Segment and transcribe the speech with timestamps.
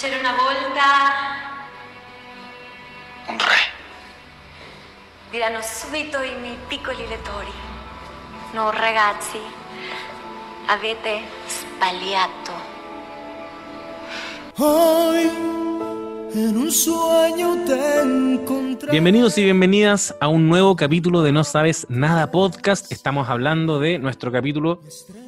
[0.00, 0.82] C'era una volta,
[3.28, 3.44] Un re.
[5.30, 7.52] diranno subito i miei piccoli lettori.
[8.54, 9.38] No, ragazzi,
[10.68, 12.52] avete sbagliato.
[14.56, 15.30] Hoy
[16.32, 18.92] en un sueño te encontré.
[18.92, 22.90] Bienvenidos y bienvenidas a un nuevo capítulo de No Sabes Nada Podcast.
[22.90, 24.80] Estamos hablando de nuestro capítulo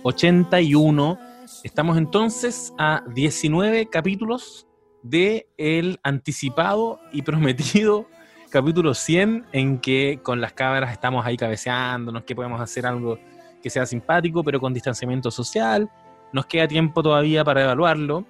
[0.04, 1.32] 81.
[1.65, 4.67] Estamos entonces a 19 capítulos
[5.03, 8.07] de el anticipado y prometido
[8.50, 13.19] capítulo 100 en que con las cámaras estamos ahí cabeceándonos, que podemos hacer algo
[13.61, 15.91] que sea simpático pero con distanciamiento social.
[16.33, 18.25] Nos queda tiempo todavía para evaluarlo.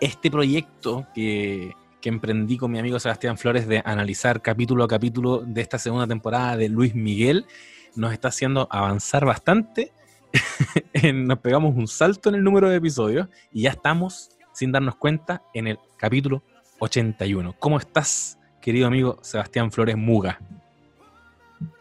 [0.00, 5.38] Este proyecto que, que emprendí con mi amigo Sebastián Flores de analizar capítulo a capítulo
[5.38, 7.46] de esta segunda temporada de Luis Miguel
[7.94, 9.92] nos está haciendo avanzar bastante.
[11.14, 15.42] nos pegamos un salto en el número de episodios y ya estamos, sin darnos cuenta,
[15.54, 16.42] en el capítulo
[16.78, 17.54] 81.
[17.58, 20.38] ¿Cómo estás, querido amigo Sebastián Flores Muga?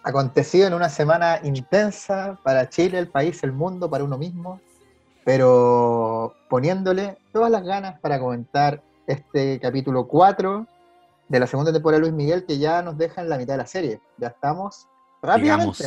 [0.03, 4.59] acontecido en una semana intensa para Chile, el país, el mundo, para uno mismo,
[5.23, 10.65] pero poniéndole todas las ganas para comentar este capítulo 4
[11.27, 13.59] de la segunda temporada de Luis Miguel que ya nos deja en la mitad de
[13.59, 14.01] la serie.
[14.17, 14.87] Ya estamos
[15.21, 15.85] rápidamente,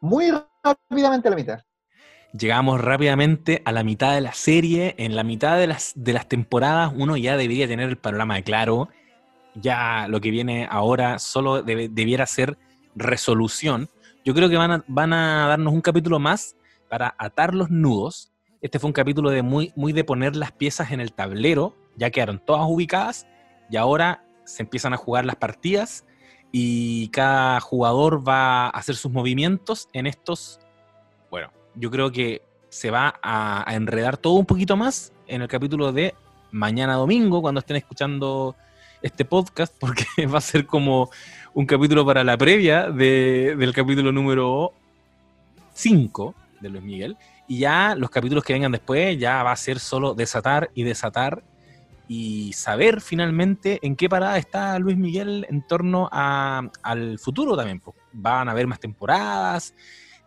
[0.00, 0.32] muy
[0.62, 1.60] rápidamente a la mitad.
[2.32, 4.94] Llegamos rápidamente a la mitad de la serie.
[4.98, 8.88] En la mitad de las, de las temporadas uno ya debería tener el panorama claro.
[9.54, 12.58] Ya lo que viene ahora solo debiera ser
[12.94, 13.88] resolución.
[14.24, 16.56] Yo creo que van a, van a darnos un capítulo más
[16.88, 18.32] para atar los nudos.
[18.60, 21.74] Este fue un capítulo de muy, muy de poner las piezas en el tablero.
[21.96, 23.26] Ya quedaron todas ubicadas
[23.70, 26.04] y ahora se empiezan a jugar las partidas
[26.52, 30.60] y cada jugador va a hacer sus movimientos en estos
[31.30, 35.92] bueno, yo creo que se va a, enredar todo un poquito más en el capítulo
[35.92, 36.14] de
[36.50, 38.56] mañana domingo, cuando estén escuchando
[39.02, 41.10] este podcast, porque va a ser como
[41.54, 44.72] un capítulo para la previa de- del capítulo número
[45.74, 47.16] 5 de Luis Miguel.
[47.48, 51.44] Y ya los capítulos que vengan después ya va a ser solo desatar y desatar
[52.08, 57.80] y saber finalmente en qué parada está Luis Miguel en torno a- al futuro también.
[57.80, 57.96] pues.
[58.12, 59.74] Van a haber más temporadas,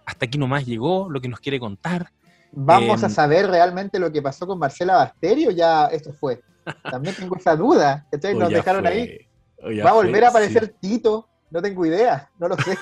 [0.09, 2.11] hasta aquí nomás llegó lo que nos quiere contar.
[2.51, 6.41] ¿Vamos Em, a saber realmente lo que pasó con Marcela Basteri o ya esto fue?
[6.83, 8.05] También tengo esa duda.
[8.11, 8.33] ¿cachai?
[8.35, 9.79] O Nos dejaron fue, ahí.
[9.81, 10.71] ¿Va a fue, volver a aparecer sí.
[10.81, 11.29] Tito?
[11.51, 12.75] No tengo idea, no lo sé.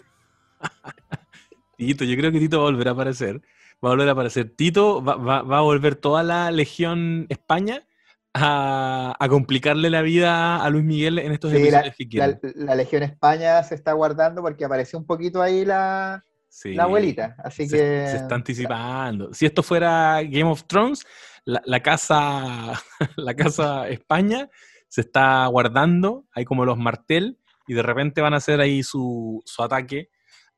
[1.78, 3.42] Tito, yo creo que Tito va a volver a aparecer.
[3.84, 4.50] Va a volver a aparecer.
[4.56, 7.86] Tito va, va- va a volver toda la Legión España
[8.34, 12.66] a, a complicarle la vida a Luis Miguel en estos Sí, episodios la, que la-
[12.66, 16.74] la Legión España se está guardando porque apareció un poquito ahí la, Sí.
[16.74, 17.36] la abuelita.
[17.44, 18.08] Así se, que.
[18.10, 19.34] se está anticipando.
[19.34, 21.06] Si esto fuera Game of Thrones,
[21.46, 22.74] la, la casa,
[23.16, 24.50] la casa España
[24.88, 27.38] se está guardando, hay como los martel,
[27.68, 30.10] y de repente van a hacer ahí su, su ataque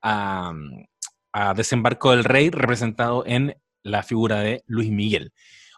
[0.01, 0.53] a,
[1.33, 5.33] a Desembarco del Rey, representado en la figura de Luis Miguel.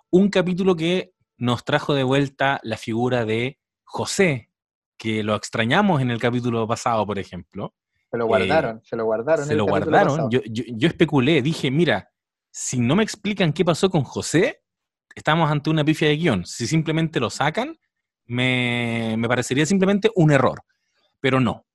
[0.09, 4.49] Un capítulo que nos trajo de vuelta la figura de José,
[4.97, 7.73] que lo extrañamos en el capítulo pasado, por ejemplo.
[8.11, 9.45] Se lo guardaron, se lo guardaron.
[9.45, 10.29] Eh, Se lo guardaron.
[10.29, 12.09] Yo, yo- yo especulé, dije, mira,
[12.51, 14.61] si no me explican qué pasó con José,
[15.16, 16.45] estamos ante una pifia de guion.
[16.45, 17.77] Si simplemente lo sacan,
[18.25, 20.61] me, me parecería simplemente un error.
[21.19, 21.66] Pero no.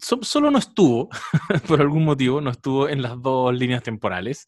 [0.00, 1.08] So- solo no estuvo,
[1.68, 4.46] por algún motivo, no estuvo en las dos líneas temporales.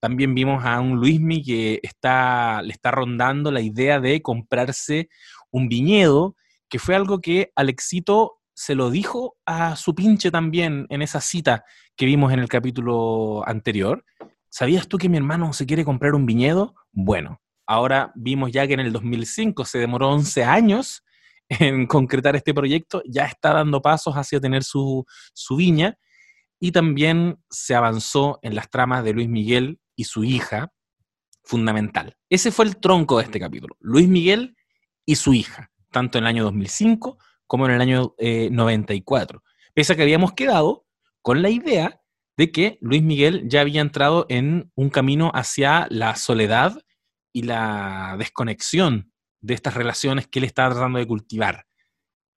[0.00, 5.08] También vimos a un Luismi que está, le está rondando la idea de comprarse
[5.50, 6.36] un viñedo,
[6.68, 11.64] que fue algo que Alexito se lo dijo a su pinche también en esa cita
[11.94, 14.04] que vimos en el capítulo anterior.
[14.48, 16.74] ¿Sabías tú que mi hermano se quiere comprar un viñedo?
[16.90, 21.04] Bueno, ahora vimos ya que en el 2005 se demoró 11 años
[21.48, 25.96] en concretar este proyecto, ya está dando pasos hacia tener su, su viña
[26.58, 30.72] y también se avanzó en las tramas de Luis Miguel y su hija,
[31.44, 32.16] fundamental.
[32.28, 34.56] Ese fue el tronco de este capítulo, Luis Miguel
[35.06, 37.18] y su hija, tanto en el año 2005
[37.48, 39.42] como en el año eh, 94.
[39.74, 40.86] Pese a que habíamos quedado
[41.22, 42.00] con la idea
[42.36, 46.80] de que Luis Miguel ya había entrado en un camino hacia la soledad
[47.32, 51.66] y la desconexión de estas relaciones que él estaba tratando de cultivar.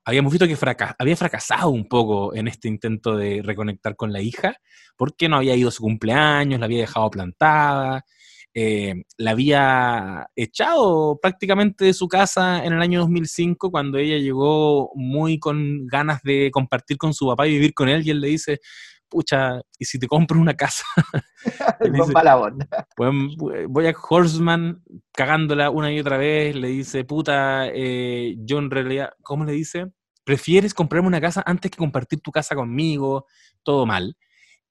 [0.04, 0.58] Habíamos visto que
[0.98, 4.58] había fracasado un poco en este intento de reconectar con la hija,
[4.98, 8.04] porque no había ido a su cumpleaños, la había dejado plantada,
[8.54, 14.92] eh, la había echado prácticamente de su casa en el año 2005 cuando ella llegó
[14.96, 18.28] muy con ganas de compartir con su papá y vivir con él y él le
[18.28, 18.60] dice,
[19.12, 20.84] pucha, ¿y si te compro una casa?
[21.80, 22.14] Dice-.
[22.96, 23.12] Pues,
[23.70, 24.84] voy a Horseman
[25.14, 29.86] cagándola una y otra vez, le dice, puta, eh, yo en realidad, ¿cómo le dice?
[30.24, 33.26] Prefieres comprarme una casa antes que compartir tu casa conmigo,
[33.64, 34.16] todo mal.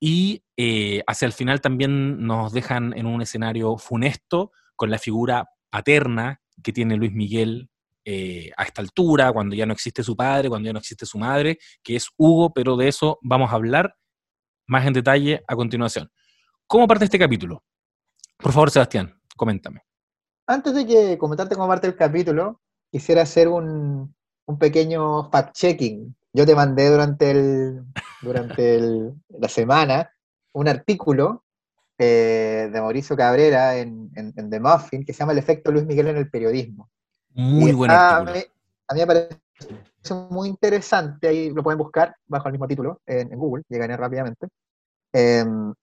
[0.01, 5.51] Y eh, hacia el final también nos dejan en un escenario funesto con la figura
[5.69, 7.69] paterna que tiene Luis Miguel
[8.05, 11.19] eh, a esta altura, cuando ya no existe su padre, cuando ya no existe su
[11.19, 13.95] madre, que es Hugo, pero de eso vamos a hablar
[14.67, 16.11] más en detalle a continuación.
[16.67, 17.63] ¿Cómo parte este capítulo?
[18.39, 19.83] Por favor, Sebastián, coméntame.
[20.47, 22.61] Antes de que comentarte cómo parte el capítulo,
[22.91, 24.15] quisiera hacer un,
[24.47, 26.15] un pequeño fact-checking.
[26.33, 27.85] Yo te mandé durante, el,
[28.23, 30.11] durante el- la semana
[30.53, 31.45] un artículo
[31.99, 35.85] eh, de Mauricio Cabrera en, en- en The Muffin que se llama El efecto Luis
[35.85, 36.89] Miguel en el periodismo.
[37.35, 38.31] Muy Y buen está- artículo.
[38.31, 38.45] A mí,
[38.89, 39.41] a mí me parece
[40.31, 44.49] muy interesante, ahí lo pueden buscar bajo el mismo título en, en Google, llegan rápidamente,
[45.13, 45.75] em,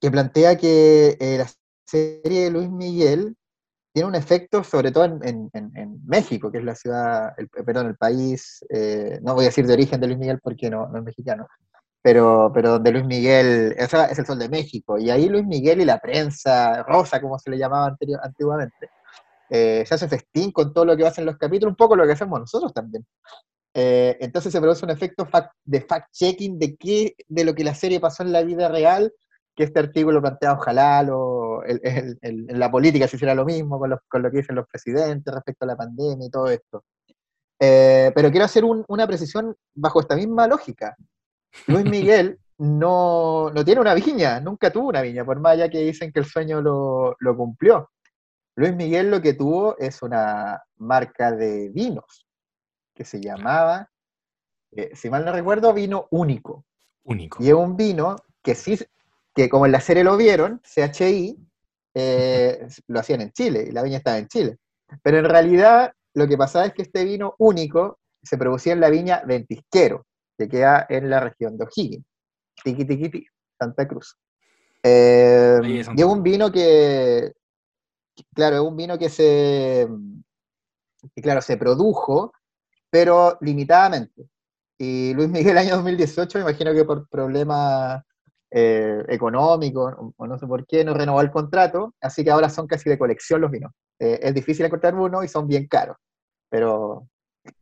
[0.00, 1.46] que plantea que eh, la
[1.86, 3.36] serie de Luis Miguel
[3.92, 7.86] tiene un efecto sobre todo en, en- en- México, que es la ciudad, el, perdón,
[7.86, 10.98] el país, eh, no voy a decir de origen de Luis Miguel porque no, no
[10.98, 11.46] es mexicano,
[12.02, 15.46] pero, pero donde Luis Miguel, o sea, es el sol de México, y ahí Luis
[15.46, 18.90] Miguel y la prensa rosa, como se le llamaba anterior, antiguamente,
[19.50, 22.12] eh, se hace festín con todo lo que hacen los capítulos, un poco lo que
[22.12, 23.06] hacemos nosotros también.
[23.74, 27.74] Eh, entonces se produce un efecto fact- de fact-checking de qué, de lo que la
[27.74, 29.12] serie pasó en la vida real,
[29.54, 33.44] que este artículo plantea, ojalá lo, el- el- el- en la política se hiciera lo
[33.44, 36.48] mismo con, los- con lo que dicen los presidentes respecto a la pandemia y todo
[36.48, 36.84] esto.
[37.60, 40.96] Eh, pero quiero hacer un- una precisión bajo esta misma lógica.
[41.66, 45.78] Luis Miguel no, no tiene una viña, nunca tuvo una viña, por más allá que
[45.80, 47.90] dicen que el sueño lo, lo cumplió.
[48.56, 52.26] Luis Miguel lo que tuvo es una marca de vinos
[52.94, 53.88] que se llamaba,
[54.72, 56.64] eh, si mal no recuerdo, vino único.
[57.04, 57.42] Único.
[57.42, 58.78] Y es un vino que sí,
[59.34, 61.36] que como en la serie lo vieron, CHI,
[61.94, 64.58] eh, lo hacían en Chile, y la viña estaba en Chile.
[65.02, 68.90] Pero en realidad lo que pasaba es que este vino único se producía en la
[68.90, 70.06] viña Ventisquero,
[70.38, 72.04] que queda en la región de O'Higgins,
[72.62, 73.26] Tiqui Tiqui Tiqui,
[73.58, 74.16] Santa Cruz.
[74.82, 77.32] Eh, y es un vino que,
[78.34, 79.88] claro, es un vino que se,
[81.14, 82.32] que claro, se produjo,
[82.90, 84.28] pero limitadamente.
[84.78, 88.02] Y Luis Miguel año 2018, me imagino que por problemas
[88.54, 92.50] eh, económicos, o, o no sé por qué, no renovó el contrato, así que ahora
[92.50, 93.72] son casi de colección los vinos.
[93.98, 95.96] Eh, es difícil encontrar uno y son bien caros,
[96.50, 97.08] pero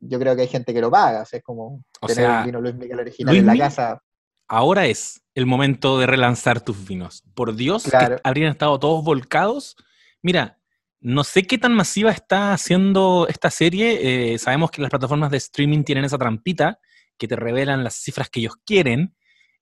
[0.00, 2.40] yo creo que hay gente que lo paga, o sea, es como O tener sea,
[2.40, 4.02] un vino Luis Miguel original Luis en la casa.
[4.48, 7.22] Ahora es el momento de relanzar tus vinos.
[7.34, 9.76] Por Dios, que habrían estado todos volcados.
[10.22, 10.58] Mira,
[11.00, 14.32] no sé qué tan masiva está haciendo esta serie.
[14.32, 16.80] eh, sabemos que las plataformas de streaming tienen esa trampita
[17.16, 19.14] que te revelan las cifras que ellos quieren,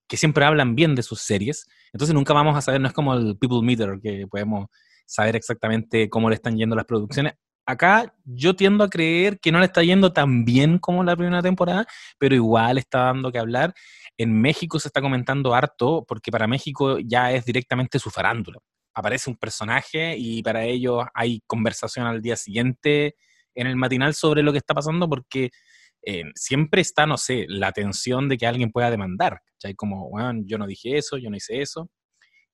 [0.09, 1.67] que siempre hablan bien de sus series.
[1.93, 4.67] Entonces nunca vamos a saber, no es como el People Meter, que podemos
[5.07, 7.35] saber exactamente cómo le están yendo las producciones.
[7.67, 11.43] Acá yo tiendo a creer que no le está yendo tan bien como la primera
[11.43, 11.87] temporada,
[12.19, 13.75] pero igual está dando que hablar.
[14.17, 18.59] En México se está comentando harto, porque para México ya es directamente su farándula.
[18.95, 23.17] Aparece un personaje y para ellos hay conversación al día siguiente
[23.55, 25.51] en el matinal sobre lo que está pasando, porque
[26.11, 29.43] eh, siempre está, no sé, la tensión de que alguien pueda demandar.
[29.53, 29.75] ¿cachai?
[29.75, 31.91] Como, bueno, yo no dije eso, yo no hice eso.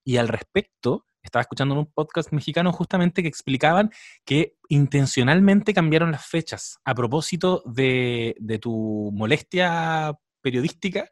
[0.03, 3.93] Y al respecto, estaba escuchando en un podcast mexicano justamente que explicaban
[4.25, 11.09] que intencionalmente cambiaron las fechas a propósito de, de tu molestia periodística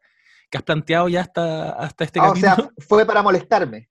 [0.51, 3.89] que has planteado ya hasta, hasta este Ah, o sea, fue para molestarme.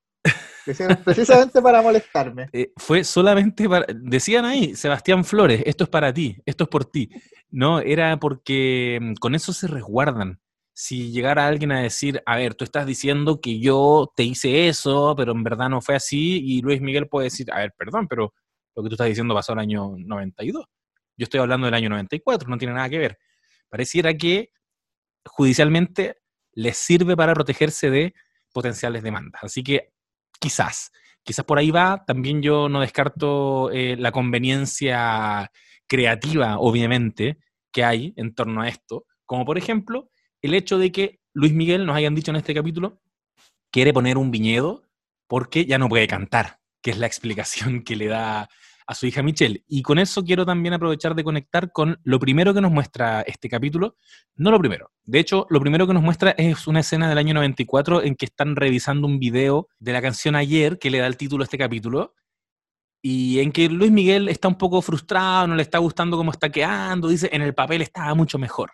[0.65, 2.49] Precis- Precisamente para molestarme.
[2.53, 6.85] Eh, fue solamente para, decían ahí, Sebastián Flores, esto es para ti, esto es por
[6.85, 7.09] ti.
[7.49, 10.39] No, era porque mm, con eso se resguardan.
[10.73, 15.13] Si llegara alguien a decir, a ver, tú estás diciendo que yo te hice eso,
[15.17, 18.33] pero en verdad no fue así, y Luis Miguel puede decir, a ver, perdón, pero
[18.75, 20.65] lo que tú estás diciendo pasó el año 92.
[21.17, 23.17] Yo estoy hablando del año 94, no tiene nada que ver.
[23.69, 24.49] Pareciera que
[25.25, 26.17] judicialmente
[26.53, 28.13] les sirve para protegerse de
[28.53, 29.43] potenciales demandas.
[29.43, 29.91] Así que
[30.41, 30.91] quizás,
[31.23, 32.03] quizás por ahí va.
[32.05, 35.51] También yo no descarto eh, la conveniencia
[35.87, 37.37] creativa, obviamente,
[37.71, 39.05] que hay en torno a esto.
[39.25, 40.09] Como por ejemplo,
[40.41, 43.01] el hecho de que Luis Miguel nos hayan dicho en este capítulo
[43.71, 44.83] quiere poner un viñedo
[45.27, 48.49] porque ya no puede cantar, que es la explicación que le da
[48.91, 49.63] a su hija Michelle.
[49.67, 53.47] Y con eso quiero también aprovechar de conectar con lo primero que nos muestra este
[53.47, 53.95] capítulo.
[54.35, 54.91] No lo primero.
[55.05, 58.25] De hecho, lo primero que nos muestra es una escena del año 94 en que
[58.25, 61.57] están revisando un video de la canción Ayer, que le da el título a este
[61.57, 62.15] capítulo,
[63.01, 66.49] y en que Luis Miguel está un poco frustrado, no le está gustando cómo está
[66.49, 68.73] quedando, dice, en el papel estaba mucho mejor.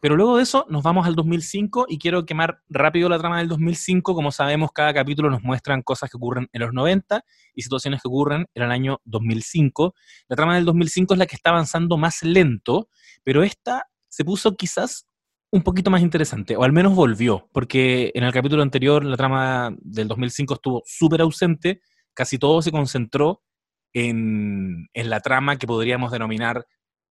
[0.00, 3.48] Pero luego de eso nos vamos al 2005 y quiero quemar rápido la trama del
[3.48, 4.14] 2005.
[4.14, 7.22] Como sabemos, cada capítulo nos muestran cosas que ocurren en los 90
[7.54, 9.94] y situaciones que ocurren en el año 2005.
[10.28, 12.88] La trama del 2005 es la que está avanzando más lento,
[13.22, 15.06] pero esta se puso quizás
[15.52, 19.74] un poquito más interesante, o al menos volvió, porque en el capítulo anterior la trama
[19.80, 21.82] del 2005 estuvo súper ausente,
[22.14, 23.42] casi todo se concentró
[23.92, 26.64] en, en la trama que podríamos denominar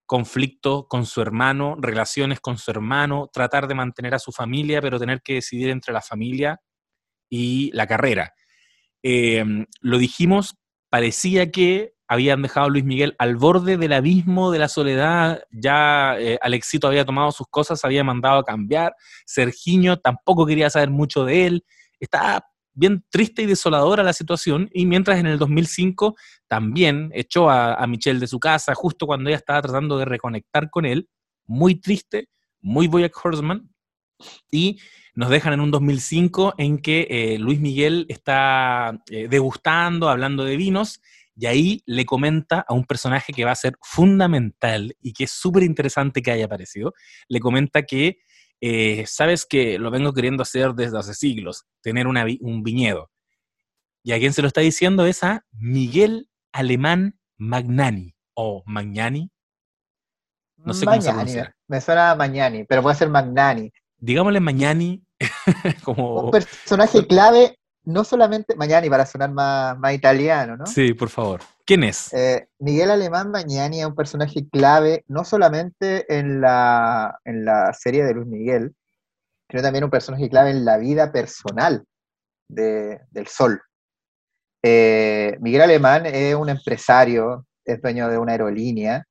[0.10, 4.98] conflicto con su hermano, relaciones con su hermano, tratar de mantener a su familia, pero
[4.98, 6.60] tener que decidir entre la familia
[7.30, 8.34] y la carrera.
[9.04, 9.46] Eh,
[9.82, 10.56] lo dijimos,
[10.90, 16.16] parecía que habían dejado a Luis Miguel al borde del abismo de la soledad, ya
[16.18, 18.96] eh, Alexito había tomado sus cosas, había mandado a cambiar,
[19.28, 21.66] Sergiño tampoco quería saber mucho de él,
[22.00, 22.48] estaba
[22.80, 26.16] bien triste y desoladora la situación, y mientras en el 2005
[26.48, 30.86] también echó a, Michelle de su casa justo cuando ella estaba tratando de reconectar con
[30.86, 31.10] él,
[31.46, 32.30] muy triste,
[32.62, 33.70] muy Boyack Horseman,
[34.50, 34.80] y
[35.14, 40.56] nos dejan en un 2005 en que eh, Luis Miguel está eh, degustando, hablando de
[40.56, 41.02] vinos,
[41.36, 45.32] y ahí le comenta a un personaje que va a ser fundamental y que es
[45.32, 46.94] súper interesante que haya aparecido,
[47.28, 48.20] le comenta que
[48.62, 53.10] eh, sabes que lo vengo queriendo hacer desde hace siglos, tener un viñedo.
[54.04, 59.32] Y a quien se lo está diciendo es a Miguel Alemán Magnani o Magnani.
[60.58, 61.56] No sé cómo se pronuncia.
[61.68, 63.72] Me suena a Magnani, pero puede ser Magnani.
[63.98, 65.04] Digámosle Magnani
[65.84, 66.22] como...
[66.22, 67.59] Un personaje clave
[67.90, 70.68] no solamente Mañani, para sonar más, más, italiano, ¿no?
[70.68, 71.42] Sí, por favor.
[71.66, 72.14] ¿Quién es?
[72.14, 78.06] Eh, Miguel Alemán Mañani es un personaje clave, no solamente en la, en la serie
[78.06, 78.76] de Luis Miguel,
[79.50, 81.84] sino también un personaje clave en la vida personal
[82.48, 83.60] de, del Sol.
[84.62, 89.04] Eh, Miguel Alemán es un empresario, es dueño de una aerolínea,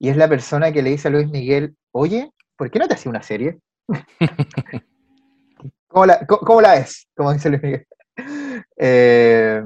[0.00, 2.94] y es la persona que le dice a Luis Miguel, oye, ¿por qué no te
[2.94, 3.60] haces una serie?
[5.86, 7.06] ¿Cómo la, cómo la es?
[7.14, 7.86] Como dice Luis Miguel.
[8.78, 9.62] Eh,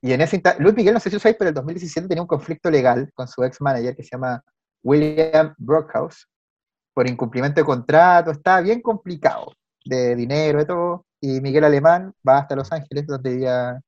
[0.00, 2.22] y en ese Luis Miguel, no sé si lo sabéis, pero en el 2017 tenía
[2.22, 4.42] un conflicto legal con su ex manager que se llama
[4.82, 6.28] William Brockhouse
[6.92, 8.30] por incumplimiento de contrato.
[8.30, 9.52] Estaba bien complicado
[9.84, 11.06] de dinero y todo.
[11.20, 13.80] Y Miguel Alemán va hasta Los Ángeles, donde vivía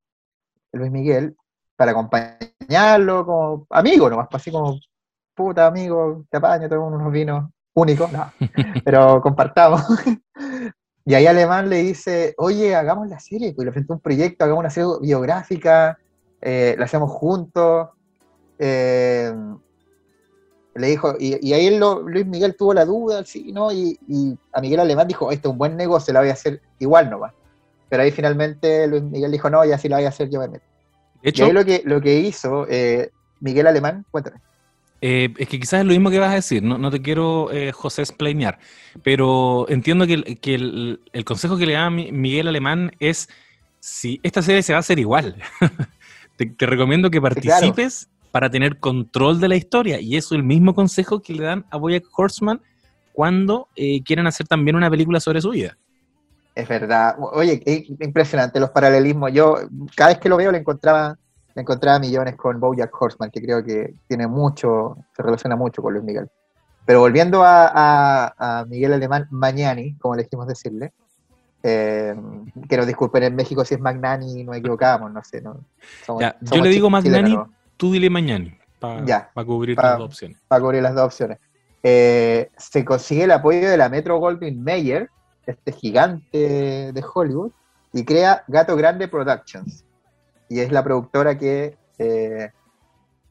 [0.73, 1.37] Luis Miguel,
[1.77, 4.79] para acompañarlo como amigo, nomás, pues, así como
[5.35, 8.33] puta amigo, te apaño, tengo unos vinos únicos, no,
[8.85, 9.83] pero compartamos.
[11.09, 14.61] Y ahí Alemán le dice, oye, hagamos la serie, pues le presentó un proyecto, hagamos
[14.61, 15.97] una serie biográfica,
[16.43, 17.91] eh, la hacemos juntos.
[18.59, 19.33] Eh,
[20.75, 23.73] le dijo, y, ahí Luis Miguel tuvo la duda, sí, ¿no?
[23.73, 23.97] Y,
[24.53, 27.33] a Miguel Alemán dijo, este es un buen negocio, la voy a hacer igual nomás.
[27.89, 30.49] Pero ahí finalmente Luis Miguel dijo, no, ya sí la voy a hacer yo me
[30.49, 30.67] meto.
[31.23, 34.41] De hecho, y ahí lo que, lo que hizo eh, Miguel Alemán, cuéntame.
[35.01, 37.71] Eh, es que quizás es lo mismo que vas a decir, no, te quiero, eh,
[37.71, 38.59] José, explainar,
[39.03, 40.15] pero entiendo que,
[40.55, 43.29] el, consejo que le da Miguel Alemán es,
[43.79, 45.37] si esta serie se va a hacer igual,
[46.37, 50.75] te, recomiendo que participes para tener control de la historia, y eso es el mismo
[50.75, 52.61] consejo que le dan a Boyack Horseman
[53.13, 55.77] cuando eh, quieren hacer también una película sobre su vida.
[56.55, 57.63] Es verdad, oye,
[58.01, 59.57] impresionante los paralelismos, yo
[59.95, 61.19] cada vez que lo veo le encontraba
[61.61, 66.05] encontraba millones con Bojack Horseman, que creo que tiene mucho, se relaciona mucho con Luis
[66.05, 66.29] Miguel.
[66.85, 70.93] Pero volviendo a, Miguel Alemán Mañani, como elegimos decirle,
[71.63, 72.15] eh,
[72.69, 75.41] que nos disculpen en México si es Magnani, nos equivocamos, no sé.
[75.41, 75.59] No,
[76.07, 77.37] yo le digo Magnani,
[77.77, 80.39] tú dile Mañani, para cubrir las dos opciones.
[80.47, 81.39] Para cubrir las dos opciones.
[81.83, 85.11] Eh, se consigue el apoyo de la Metro Goldwyn Mayer,
[85.47, 87.51] este gigante de Hollywood,
[87.93, 89.86] y crea Gato Grande Productions,
[90.49, 92.51] y es la productora que eh,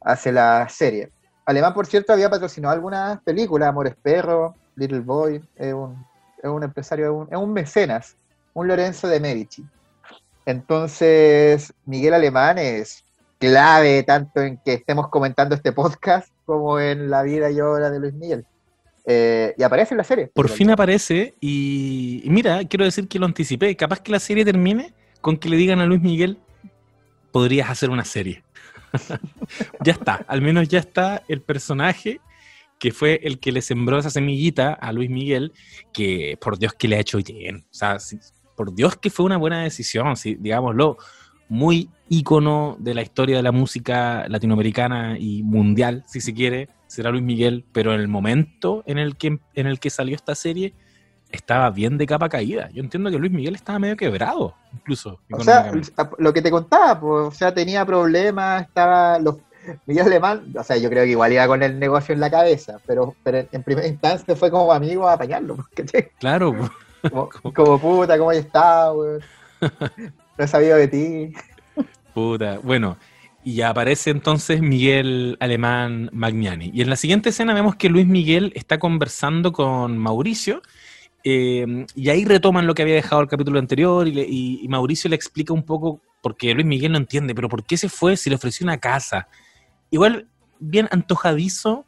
[0.02, 1.10] hace la serie.
[1.46, 6.06] Alemán, por cierto, había patrocinado algunas películas, Amores Perro, Little Boy, es un,
[6.42, 8.16] es un empresario, es un, mecenas,
[8.54, 9.64] un Lorenzo de Medici.
[10.46, 13.04] Entonces, Miguel Alemán es
[13.38, 18.00] clave tanto en que estemos comentando este podcast como en la vida y obra de
[18.00, 18.46] Luis Miguel.
[19.08, 20.32] Eh, y aparece en la serie.
[20.34, 23.76] Por fin aparece y, y, mira, quiero decir que lo anticipé.
[23.76, 26.40] Capaz que la serie termine con que le digan a Luis Miguel,
[27.36, 28.46] podrías hacer una serie.
[29.84, 32.22] ya está, al menos ya está el personaje
[32.80, 35.52] que fue el que le sembró esa semillita a Luis Miguel,
[35.92, 37.66] que por Dios que le ha hecho bien.
[37.70, 37.98] O sea,
[38.56, 40.96] por Dios que fue una buena decisión, si, digámoslo,
[41.50, 47.12] muy ícono de la historia de la música latinoamericana y mundial, si se quiere, será
[47.12, 50.74] Luis Miguel, pero en el momento en el que, en el que salió esta serie,
[51.32, 52.70] estaba bien de capa caída.
[52.74, 55.20] Yo entiendo que Luis Miguel estaba medio quebrado, incluso.
[55.32, 55.72] O sea,
[56.18, 59.38] lo que te contaba, pues, o sea, tenía problemas, estaba los,
[59.86, 62.80] Miguel Alemán, o sea, yo creo que igual iba con el negocio en la cabeza,
[62.86, 66.12] pero, pero en primera instancia fue como amigo a apañarlo, ¿cachai?
[66.20, 66.54] Claro.
[67.06, 69.22] Como, como puta, ¿cómo has estado, weón?
[70.40, 71.34] No he sabido de ti.
[72.16, 72.58] puta.
[72.64, 72.98] Bueno,
[73.46, 76.72] y aparece entonces Miguel Alemán Magnani.
[76.74, 80.64] Y en la siguiente escena vemos que Luis Miguel está conversando con Mauricio.
[81.28, 85.54] Eh, y ahí retoman lo que había dejado el capítulo anterior y, Mauricio le explica
[85.54, 88.64] un poco, porque Luis Miguel no entiende, pero ¿por qué se fue si le ofreció
[88.64, 89.28] una casa?
[89.90, 90.28] Igual,
[90.60, 91.86] bien antojadizo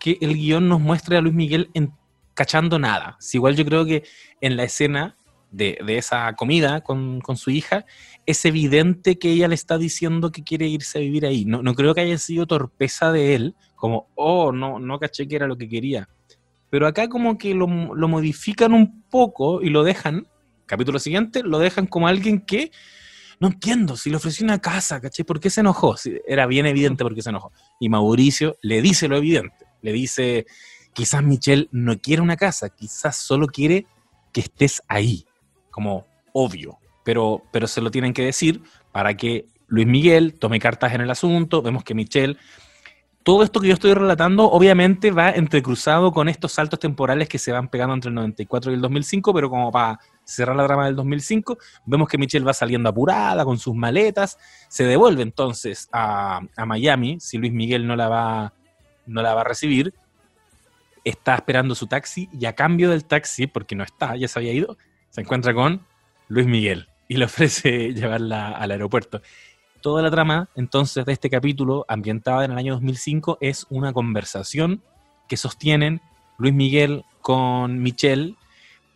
[0.00, 1.92] que el guion nos muestre a Luis Miguel en,
[2.32, 3.18] cachando nada.
[3.20, 4.04] Si igual yo creo que
[4.40, 5.18] en la escena
[5.50, 7.84] de, esa comida con, con su hija,
[8.24, 11.44] es evidente que ella le está diciendo que quiere irse a vivir ahí.
[11.44, 15.36] No, no creo que haya sido torpeza de él, como, oh, no, no caché que
[15.36, 16.08] era lo que quería.
[16.70, 20.26] Pero acá como que lo, modifican un poco y lo dejan,
[20.66, 22.70] capítulo siguiente, lo dejan como alguien que,
[23.40, 25.24] no entiendo, si le ofreció una casa, ¿caché?
[25.24, 25.96] ¿Por qué se enojó?
[25.96, 27.52] Sí, era bien evidente por qué se enojó.
[27.80, 30.46] Y Mauricio le dice lo evidente, le dice,
[30.92, 33.86] quizás Michelle no quiere una casa, quizás solo quiere
[34.32, 35.24] que estés ahí,
[35.70, 40.92] como obvio, pero, pero se lo tienen que decir para que Luis Miguel tome cartas
[40.94, 42.36] en el asunto, vemos que Michelle,
[43.28, 47.52] todo esto que yo estoy relatando obviamente va entrecruzado con estos saltos temporales que se
[47.52, 50.96] van pegando entre el 94 y el 2005, pero como para cerrar la trama del
[50.96, 56.64] 2005, vemos que Michelle va saliendo apurada con sus maletas, se devuelve entonces a, a
[56.64, 58.54] Miami, si Luis Miguel no la va,
[59.04, 59.92] no la va a recibir,
[61.04, 64.54] está esperando su taxi y a cambio del taxi, porque no está, ya se había
[64.54, 64.78] ido,
[65.10, 65.84] se encuentra con
[66.28, 69.20] Luis Miguel y le ofrece llevarla al aeropuerto.
[69.80, 74.82] Toda la trama, entonces, de este capítulo, ambientada en el año 2005, es una conversación
[75.28, 76.00] que sostienen
[76.36, 78.34] Luis Miguel con Michelle.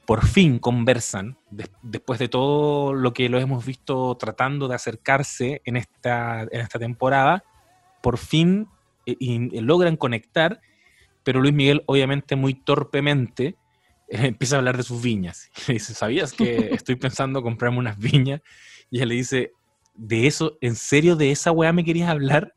[0.06, 5.62] Por fin conversan, des- después de todo lo que lo hemos visto tratando de acercarse
[5.64, 7.44] en esta, en esta temporada,
[8.02, 8.66] por fin
[9.06, 10.60] eh, y- y logran conectar,
[11.22, 13.54] pero Luis Miguel, obviamente, muy torpemente,
[14.08, 15.48] eh, empieza a hablar de sus viñas.
[15.68, 18.40] Le dice, ¿sabías que estoy pensando comprarme unas viñas?
[18.90, 19.52] Y ella le dice,
[19.94, 22.54] ¿de eso, en serio, de esa weá me querías hablar?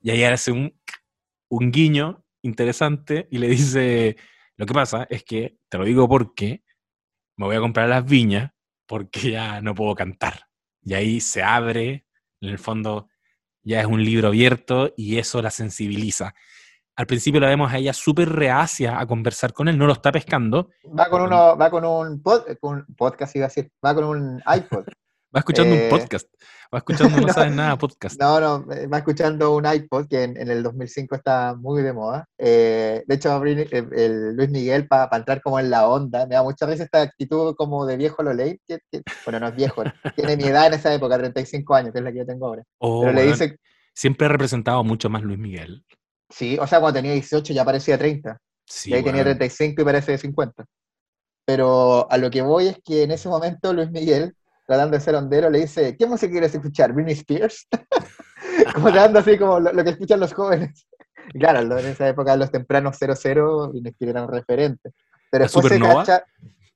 [0.00, 0.74] Y ahí hace un,
[1.50, 4.16] guiño interesante y le dice,
[4.56, 6.62] lo que pasa es que, te lo digo porque
[7.36, 8.52] me voy a comprar las viñas
[8.86, 10.46] porque ya no puedo cantar.
[10.82, 12.06] Y ahí se abre,
[12.40, 13.08] en el fondo
[13.62, 16.34] ya es un libro abierto y eso la sensibiliza.
[16.96, 20.12] Al principio la vemos a ella súper reacia a conversar con él, no lo está
[20.12, 24.04] pescando, Va con uno, va con un pod- un podcast, iba a decir, va con
[24.04, 24.84] un iPod.
[25.34, 26.28] Va escuchando Eh, un podcast,
[26.72, 28.20] va escuchando no, no, sabes nada podcast.
[28.20, 31.92] No, no, eh, va escuchando un iPod que en, en el 2005 está muy de
[31.92, 32.26] moda.
[32.38, 36.42] Eh, de hecho, eh, el Luis Miguel, para entrar como en la onda, me da
[36.42, 39.82] muchas veces esta actitud como de viejo lo leí, que, que- bueno, no es viejo,
[40.16, 42.62] tiene mi edad en esa época, 35 años, que es la que yo tengo ahora.
[42.78, 43.56] Oh, Pero le dice,
[43.94, 45.84] Siempre ha representado mucho más Luis Miguel.
[46.30, 48.38] sí, o sea, cuando tenía 18 ya parecía 30.
[48.66, 49.36] Sí, y ahí tenía weón.
[49.36, 50.64] 35 y parece de 50.
[51.44, 54.34] Pero a lo que voy es que en ese momento Luis Miguel,
[54.72, 56.92] tratando de ser hondero, le dice, ¿qué música quieres escuchar?
[56.92, 57.68] ¿Britney Spears?
[58.74, 60.86] como tratando así como lo, lo que escuchan los jóvenes.
[61.34, 64.92] Y claro, en esa época los tempranos 00 Britney Spears eran referentes.
[65.30, 66.24] Pero ¿La después se cacha...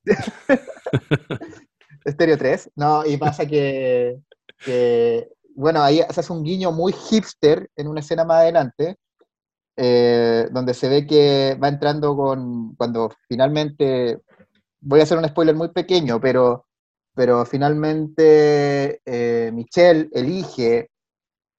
[2.04, 2.70] Estéreo 3.
[2.76, 4.20] No, y pasa que,
[4.64, 8.96] que, bueno, ahí se hace un guiño muy hipster en una escena más adelante,
[9.76, 14.20] eh, donde se ve que va entrando con, cuando finalmente,
[14.80, 16.66] voy a hacer un spoiler muy pequeño, pero,
[17.16, 20.90] pero finalmente eh, Michelle elige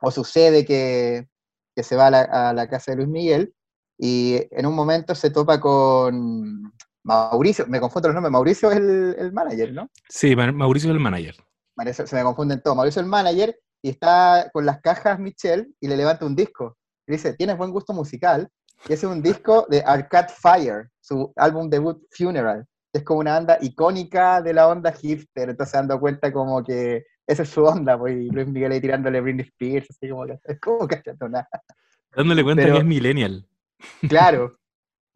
[0.02, 1.28] o sucede que,
[1.76, 3.54] que se va a la, a la casa de Luis Miguel
[3.98, 6.72] y en un momento se topa con
[7.04, 9.90] Mauricio, me confundo los nombres, Mauricio es el, el manager, ¿no?
[10.08, 11.36] Sí, Ma- Mauricio es el manager.
[11.94, 12.78] Se, se me confunden todos.
[12.78, 16.78] Mauricio es el manager y está con las cajas Michelle y le levanta un disco.
[17.08, 18.50] Y dice, tienes buen gusto musical.
[18.88, 22.66] Y es un disco de Arcade Fire, su álbum debut Funeral.
[22.98, 27.06] Que Es como una banda icónica de la onda hipster, entonces dando cuenta como que
[27.28, 30.40] esa es su onda, pues, y Luis Miguel ahí tirándole Britney Spears, así como que
[30.46, 31.50] es como cachando nada.
[32.16, 33.48] Dándole cuenta Pero- que es millennial.
[34.10, 34.58] Claro.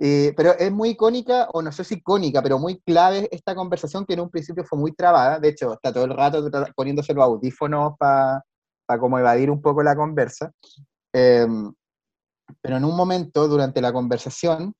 [0.04, 4.06] Eh, pero es muy icónica, o no sé si icónica, pero muy clave esta conversación
[4.06, 5.40] que en un principio fue muy trabada.
[5.40, 6.44] De hecho, está todo el rato
[6.76, 8.44] poniéndose los audífonos para
[9.00, 10.52] como evadir un poco la conversa.
[11.14, 11.46] Eh,
[12.62, 14.74] pero en un momento, durante la conversación,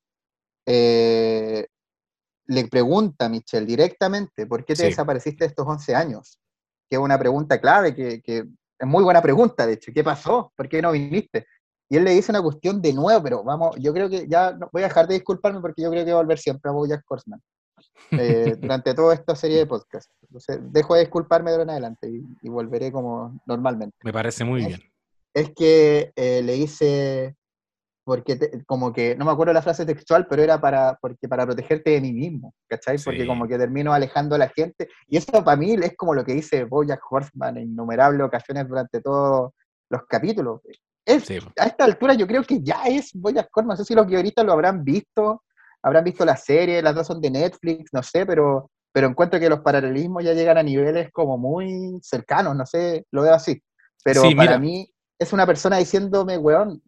[0.66, 1.66] eh,
[2.46, 4.88] le pregunta a Michelle directamente, ¿por qué te Sí.
[4.88, 6.38] desapareciste estos 11 años?
[6.90, 8.38] Que es una pregunta clave, que, que
[8.78, 9.92] es muy buena pregunta, de hecho.
[9.94, 10.52] ¿Qué pasó?
[10.56, 11.46] ¿Por qué no viniste?
[11.88, 14.68] Y él le dice una cuestión de nuevo, pero vamos, yo creo que ya no-
[14.72, 17.02] voy a dejar de disculparme porque yo creo que voy a volver siempre a Bojack
[17.08, 17.40] Horseman
[18.12, 20.12] eh, durante toda esta serie de podcasts.
[20.22, 23.96] Entonces, dejo de disculparme de ahora en adelante y, y volveré como normalmente.
[24.02, 24.80] Me parece muy Es- bien.
[25.34, 27.36] es que eh, le dice,
[28.04, 31.44] porque te- como que, no me acuerdo la frase textual, pero era para, porque para
[31.46, 32.98] protegerte de mí mismo, ¿cachai?
[33.04, 33.26] Porque Sí.
[33.26, 36.34] como que termino alejando a la gente, y eso para mí es como lo que
[36.34, 39.52] dice Bojack Horseman en innumerables ocasiones durante todos
[39.90, 40.60] los capítulos.
[41.04, 41.38] Es, Sí.
[41.58, 44.44] A esta altura yo creo que ya es Bojack Horseman, no sé si los guionistas
[44.44, 45.42] lo habrán visto,
[45.82, 49.48] habrán visto la serie, las dos son de Netflix, no sé, pero, pero encuentro que
[49.48, 53.60] los paralelismos ya llegan a niveles como muy cercanos, no sé, lo veo así.
[54.04, 54.58] Pero Sí, para mira.
[54.58, 54.88] mí
[55.18, 56.82] es una persona diciéndome, weón,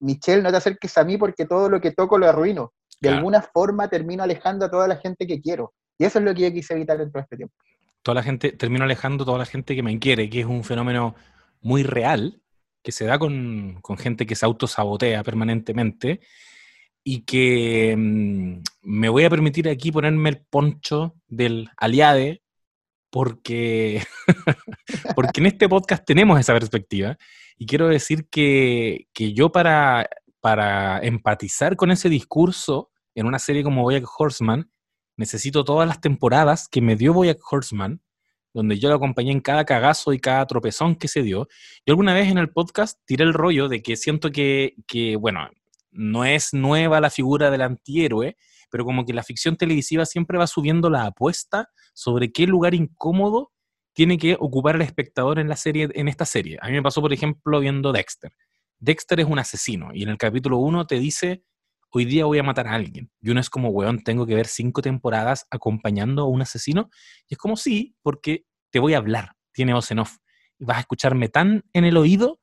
[0.00, 2.72] Michelle, no te acerques a mí porque todo lo que toco lo arruino.
[3.00, 3.16] De Claro.
[3.18, 5.74] alguna forma termino alejando a toda la gente que quiero.
[5.98, 7.54] Y eso es lo que yo quise evitar en todo este tiempo.
[8.02, 10.62] toda la gente, termino alejando a toda la gente que me quiere, que es un
[10.62, 11.14] fenómeno
[11.62, 12.40] muy real,
[12.82, 16.20] que se da con, con gente que se autosabotea permanentemente
[17.02, 22.42] y que mm, me voy a permitir aquí ponerme el poncho del aliade
[23.10, 24.02] porque,
[25.16, 27.16] porque en este podcast tenemos esa perspectiva
[27.56, 30.08] y quiero decir que, que yo para,
[30.40, 34.70] para empatizar con ese discurso en una serie como Bojack Horseman,
[35.16, 38.02] necesito todas las temporadas que me dio Bojack Horseman,
[38.52, 41.48] donde yo lo acompañé en cada cagazo y cada tropezón que se dio.
[41.86, 45.48] Yo alguna vez en el podcast tiré el rollo de que siento que, que bueno,
[45.90, 48.36] no es nueva la figura del antihéroe,
[48.70, 53.52] pero como que la ficción televisiva siempre va subiendo la apuesta sobre qué lugar incómodo
[53.94, 56.58] tiene que ocupar el espectador en la serie, en esta serie.
[56.60, 58.32] A mí me pasó, por ejemplo, viendo Dexter.
[58.78, 61.42] Dexter es un asesino y en el capítulo 1 te dice,
[61.90, 63.10] hoy día voy a matar a alguien.
[63.20, 66.90] Y uno es como, weón, tengo que ver cinco temporadas acompañando a un asesino.
[67.28, 70.16] Y es como, sí, porque te voy a hablar, tiene voz en off.
[70.58, 72.40] Y vas a escucharme tan en el oído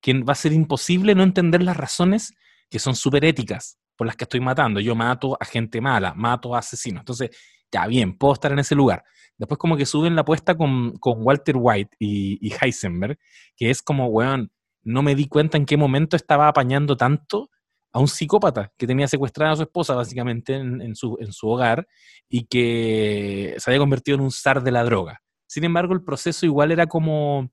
[0.00, 2.32] que va a ser imposible no entender las razones
[2.70, 4.80] que son súper éticas por las que estoy matando.
[4.80, 7.02] Yo mato a gente mala, mato a asesinos.
[7.02, 7.30] Entonces,
[7.74, 9.04] ya bien, puedo estar en ese lugar.
[9.36, 13.18] Después como que suben la apuesta con, con Walter White y, Heisenberg,
[13.56, 14.52] que es como, weón,
[14.84, 17.50] no me di cuenta en qué momento estaba apañando tanto
[17.92, 21.48] a un psicópata que tenía secuestrada a su esposa básicamente en, en su, en su
[21.48, 21.86] hogar
[22.28, 25.20] y que se había convertido en un zar de la droga.
[25.46, 27.50] Sin embargo, el proceso igual era como,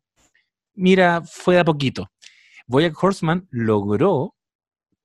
[0.75, 2.11] mira, fue de a poquito.
[2.67, 4.35] Boyack Horseman logró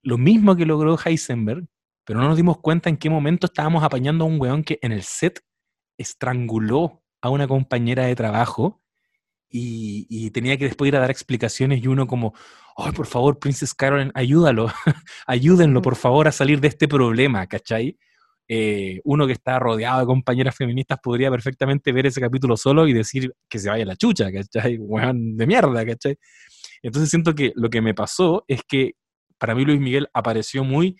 [0.02, 1.66] lo mismo que logró Heisenberg,
[2.06, 4.92] pero no nos dimos cuenta en qué momento estábamos apañando a un weón que en
[4.92, 5.40] el set
[5.98, 8.80] estranguló a una compañera de trabajo
[9.50, 12.34] y, tenía que después ir a dar explicaciones y uno como,
[12.94, 14.70] por favor, Princess Carolyn, ayúdalo,
[15.26, 17.98] ayúdenlo, por favor, a salir de este problema, ¿cachai?
[18.48, 22.92] Eh, uno que está rodeado de compañeras feministas podría perfectamente ver ese capítulo solo y
[22.92, 24.78] decir que se vaya la chucha, ¿cachai?
[24.80, 26.18] Weón de mierda, ¿cachai?
[26.82, 28.92] Entonces siento que lo que me pasó es que
[29.38, 30.96] para mí Luis Miguel apareció muy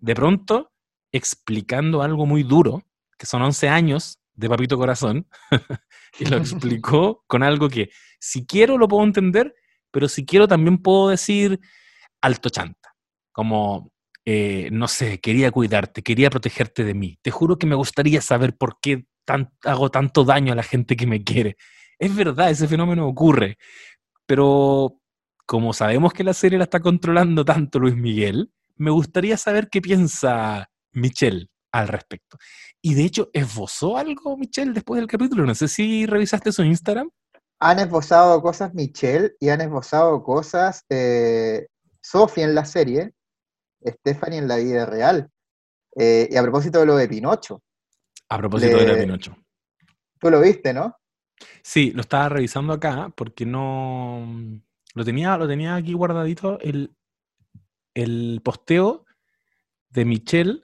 [0.00, 0.72] de pronto
[1.12, 2.82] explicando algo muy duro,
[3.18, 5.26] que son 11 años de Papito Corazón,
[6.18, 9.54] y lo explicó con algo que si quiero lo puedo entender,
[9.90, 11.60] pero si quiero también puedo decir
[12.22, 12.94] alto chanta,
[13.32, 13.92] como,
[14.24, 18.56] eh, no sé, quería cuidarte, quería protegerte de mí, te juro que me gustaría saber
[18.56, 21.56] por qué tan- hago tanto daño a la gente que me quiere.
[21.98, 23.58] Es verdad, ese fenómeno ocurre,
[24.26, 24.98] pero
[25.46, 29.80] como sabemos que la serie la está controlando tanto Luis Miguel, me gustaría saber qué
[29.80, 32.36] piensa Michelle al respecto.
[32.82, 35.44] Y de hecho, esbozó algo Michelle después del capítulo.
[35.46, 37.10] No sé si revisaste su Instagram.
[37.60, 41.66] Han esbozado cosas Michelle y han esbozado cosas eh,
[42.02, 43.12] Sophie en la serie,
[43.86, 45.28] Stephanie en la vida real.
[45.96, 47.62] Eh, y a propósito de lo de Pinocho,
[48.30, 49.36] A propósito de la Le- Pinocho.
[50.18, 50.96] tú lo viste, ¿no?
[51.62, 54.26] Sí, lo estaba revisando acá porque no.
[54.94, 56.94] Lo tenía, lo tenía aquí guardadito el,
[57.94, 59.04] el posteo
[59.90, 60.62] de Michelle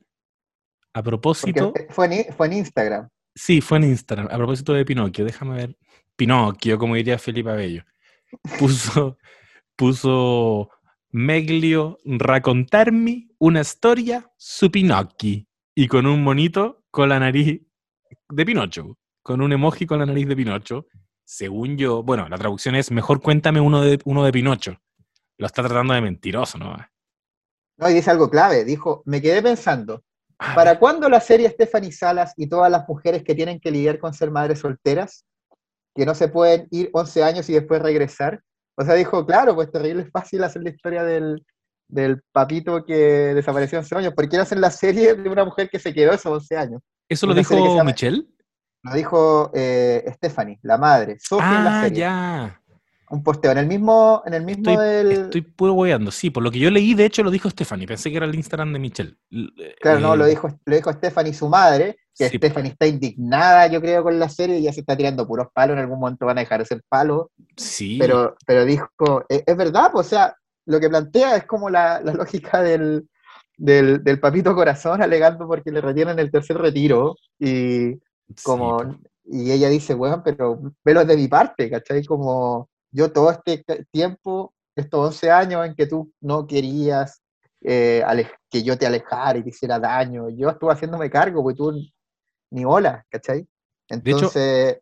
[0.92, 1.72] a propósito.
[1.90, 3.08] fue en, fue en Instagram.
[3.34, 4.28] Sí, fue en Instagram.
[4.30, 5.76] A propósito de Pinocchio, déjame ver.
[6.16, 7.84] Pinocchio, como diría Felipe Abello.
[8.58, 9.18] Puso,
[9.76, 10.70] puso
[11.10, 15.46] Meglio raccontarmi una storia su Pinocchi.
[15.74, 17.60] Y con un monito con la nariz
[18.30, 18.98] de Pinocho.
[19.22, 20.86] Con un emoji con la nariz de Pinocho.
[21.24, 24.80] Según yo, bueno, la traducción es mejor cuéntame uno de, uno de Pinocho.
[25.36, 26.76] Lo está tratando de mentiroso, ¿no?
[27.78, 28.64] No, y dice algo clave.
[28.64, 30.02] Dijo, me quedé pensando,
[30.54, 34.14] ¿para cuándo la serie Stephanie Salas y todas las mujeres que tienen que lidiar con
[34.14, 35.24] ser madres solteras,
[35.94, 38.40] que no se pueden ir 11 años y después regresar?
[38.78, 41.44] O sea, dijo, claro, pues terrible es fácil hacer la historia del,
[41.88, 42.94] del papito que
[43.34, 44.14] desapareció 11 años.
[44.14, 46.82] ¿Por qué no hacen la serie de una mujer que se quedó esos 11 años?
[47.08, 48.26] ¿Eso lo una dijo llama- Michelle?
[48.82, 51.98] Lo dijo eh, Stephanie, la madre, Sophie en la Ah, serie.
[51.98, 52.62] ya.
[53.09, 55.12] Un posteo en el mismo, en el mismo Estoy, del.
[55.12, 56.11] estoy puro hueando.
[56.11, 57.87] Sí, por lo que yo leí, de hecho, lo dijo Stephanie.
[57.87, 59.14] Pensé que era el Instagram de Michelle.
[59.31, 62.37] L- Claro, no, eh, lo dijo, lo dijo Stephanie, su madre, que Sí.
[62.38, 65.75] Stephanie está indignada, yo creo, con la serie y ya se está tirando puros palos,
[65.75, 68.88] en algún momento van a dejar de ser palos, Sí, pero, pero dijo,
[69.29, 70.35] "Eh, es verdad, pues, o sea,
[70.66, 73.07] lo que plantea es como la, la lógica del,
[73.57, 77.92] del, del papito corazón alegando porque le retienen el tercer retiro y
[78.42, 78.88] como, sí,
[79.27, 82.03] y ella dice, weón, pero velo de mi parte, ¿cachai?
[82.05, 87.22] Como yo todo este tiempo, estos 11 años en que tú no querías
[87.61, 88.02] eh,
[88.50, 91.74] que yo te alejara y te hiciera daño, yo estuve haciéndome cargo, porque tú
[92.50, 93.40] ni hola, ¿cachai?
[93.40, 93.48] hecho,
[93.90, 94.78] Entonces,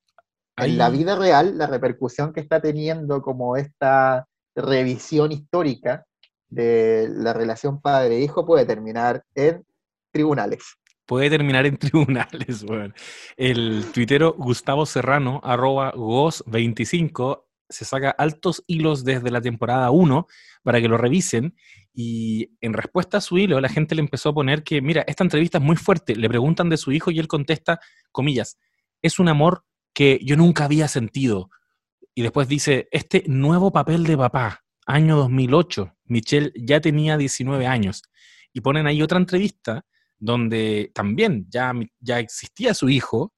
[0.56, 6.06] en la vida real, la repercusión que está teniendo como esta revisión histórica
[6.48, 9.64] de la relación padre-hijo puede terminar en
[10.12, 10.62] tribunales.
[11.04, 12.94] puede terminar en tribunales, weón.
[13.36, 20.26] El tuitero Gustavo Serrano, arroba gos25, se saca altos hilos desde la temporada 1
[20.62, 21.56] para que lo revisen.
[21.92, 25.24] Y en respuesta a su hilo, la gente le empezó a poner que, mira, esta
[25.24, 26.16] entrevista es muy fuerte.
[26.16, 27.80] Le preguntan de su hijo y él contesta,
[28.12, 28.58] comillas,
[29.02, 31.50] es un amor que yo nunca había sentido.
[32.14, 38.02] Y después dice, este nuevo papel de papá, año 2008, Michelle ya tenía 19 años.
[38.52, 39.84] Y ponen ahí otra entrevista
[40.18, 43.32] donde también ya, ya existía su hijo,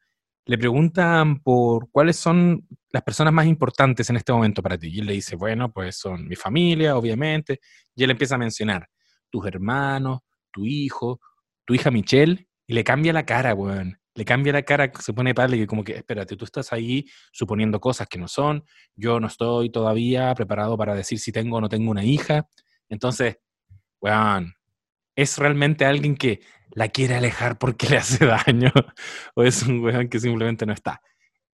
[0.46, 4.88] le preguntan por cuáles son las personas más importantes en este momento para ti.
[4.88, 7.60] Y él le dice, bueno, pues son mi familia, obviamente.
[7.96, 8.88] Y él empieza a mencionar
[9.28, 10.20] tus hermanos,
[10.52, 11.20] tu hijo,
[11.64, 13.98] tu hija Michelle, y le cambia la cara, weón.
[14.14, 17.80] Le cambia la cara, se pone padre y como que, espérate, tú estás ahí suponiendo
[17.80, 21.68] cosas que no son, yo no estoy todavía preparado para decir si tengo o no
[21.68, 22.48] tengo una hija.
[22.88, 23.36] Entonces,
[24.00, 24.54] weón,
[25.16, 26.40] ¿es realmente alguien que
[26.76, 28.70] la quiere alejar porque le hace daño?
[29.34, 31.00] ¿O es un weón que simplemente no está?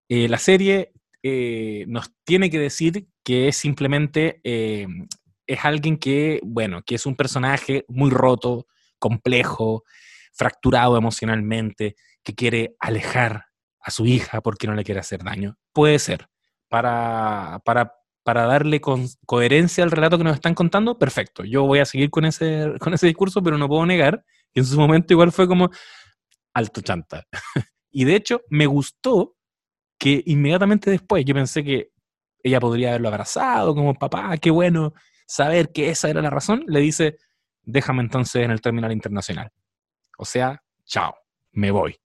[0.08, 4.86] Eh, la serie eh, nos tiene que decir que es simplemente, eh,
[5.46, 8.66] es alguien que, bueno, que es un personaje muy roto,
[8.98, 9.84] complejo,
[10.32, 13.44] fracturado emocionalmente, que quiere alejar
[13.82, 15.58] a su hija porque no le quiere hacer daño.
[15.74, 16.28] Puede ser.
[16.68, 21.44] Para, para, para darle con, coherencia al relato que nos están contando, perfecto.
[21.44, 24.66] Yo voy a seguir con ese, con ese discurso, pero no puedo negar que en
[24.66, 25.70] su momento igual fue como
[26.54, 27.26] alto chanta.
[27.90, 29.36] y de hecho, me gustó
[29.98, 31.90] que inmediatamente después yo pensé que
[32.42, 34.94] ella podría haberlo abrazado como papá, qué bueno
[35.26, 37.18] saber que esa era la razón, le dice,
[37.62, 39.50] déjame entonces en el terminal internacional.
[40.16, 41.14] O sea, chao,
[41.52, 42.00] me voy.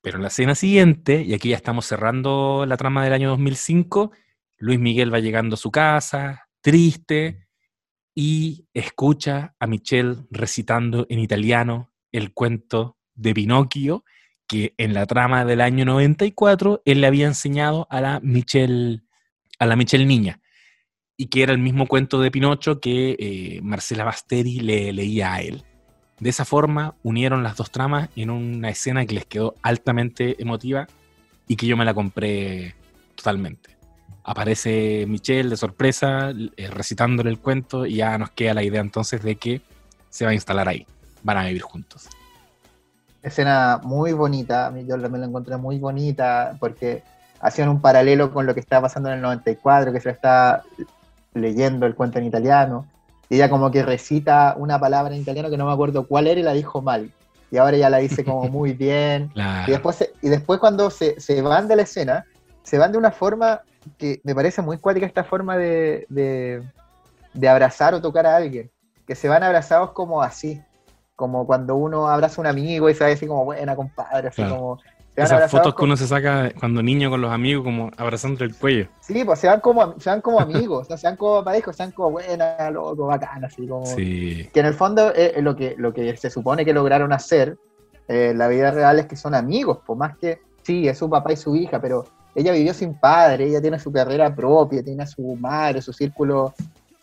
[0.00, 4.12] Pero en la escena siguiente, y aquí ya estamos cerrando la trama del año 2005,
[4.58, 7.47] Luis Miguel va llegando a su casa, triste,
[8.20, 14.02] y escucha a Michelle recitando en italiano el cuento de Pinocchio,
[14.48, 19.04] que en la trama del año 94 él le había enseñado a la Michelle,
[19.60, 20.40] a la Michelle niña,
[21.16, 25.40] y que era el mismo cuento de Pinocho que eh, Marcela Basteri le leía a
[25.42, 25.62] él.
[26.18, 30.88] De esa forma unieron las dos tramas en una escena que les quedó altamente emotiva
[31.46, 32.74] y que yo me la compré
[33.14, 33.77] totalmente.
[34.24, 39.22] Aparece Michelle de sorpresa eh, recitándole el cuento y ya nos queda la idea entonces
[39.22, 39.62] de que
[40.10, 40.86] se va a instalar ahí.
[41.22, 42.08] Van a vivir juntos.
[43.22, 47.02] Escena muy bonita, yo también la encontré muy bonita porque
[47.40, 50.62] hacían un paralelo con lo que estaba pasando en el 94, que se está
[51.34, 52.86] leyendo el cuento en italiano.
[53.28, 56.40] Y ella como que recita una palabra en italiano que no me acuerdo cuál era
[56.40, 57.10] y la dijo mal.
[57.50, 59.28] Y ahora ella la dice como muy bien.
[59.28, 59.64] Claro.
[59.68, 62.24] Y después, y después cuando se, se van de la escena,
[62.62, 63.60] se van de una forma
[63.96, 66.62] que me parece muy cuática esta forma de, de,
[67.34, 68.70] de abrazar o tocar a alguien.
[69.06, 70.60] Que se van abrazados como así.
[71.16, 74.56] Como cuando uno abraza a un amigo y sabe así como buena compadre, así Claro.
[74.56, 74.78] como...
[74.78, 77.90] Se van Esas fotos que como- uno se saca cuando niño con los amigos, como
[77.96, 78.86] abrazando el cuello.
[79.00, 81.82] Sí, pues se van como, se van como amigos, no se van como parejos, se
[81.82, 83.84] van como buena, loco, bacán, así como...
[83.84, 84.48] Sí.
[84.54, 87.56] que en el fondo eh, eh, lo, que, lo que se supone que lograron hacer
[88.06, 91.32] eh, la vida real es que son amigos, por más que sí, es su papá
[91.32, 92.04] y su hija, pero
[92.38, 96.54] ella vivió sin padre, ella tiene su carrera propia, tiene a su madre, su círculo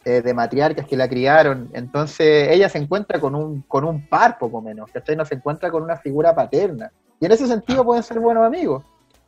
[0.05, 4.37] eh, de matriarcas que la criaron, entonces ella se encuentra con un, con un par,
[4.37, 5.15] poco menos, ¿cachai?
[5.15, 8.83] No se encuentra con una figura paterna, y en ese sentido pueden ser buenos amigos,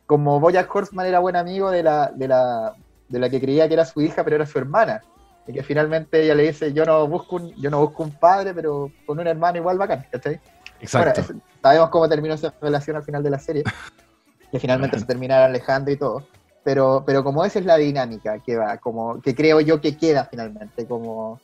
[0.06, 2.74] como Bojack Horseman era buen amigo de la, de la,
[3.08, 5.02] de la que creía que era su hija, pero era su hermana,
[5.46, 8.54] y que finalmente ella le dice, yo no busco un, yo no busco un padre,
[8.54, 10.38] pero con un hermano igual bacán, ¿cachai?
[10.80, 11.22] Exacto.
[11.22, 13.64] Bueno, es- sabemos cómo terminó esa relación al final de la serie,
[14.50, 16.26] que finalmente se terminaron alejando y todo,
[16.64, 20.24] pero, pero como esa es la dinámica que va, como que creo yo que queda
[20.24, 21.40] finalmente, como,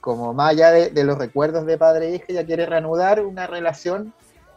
[0.00, 3.46] como más allá de, de los recuerdos de padre e hija, ella quiere reanudar una
[3.46, 4.12] relación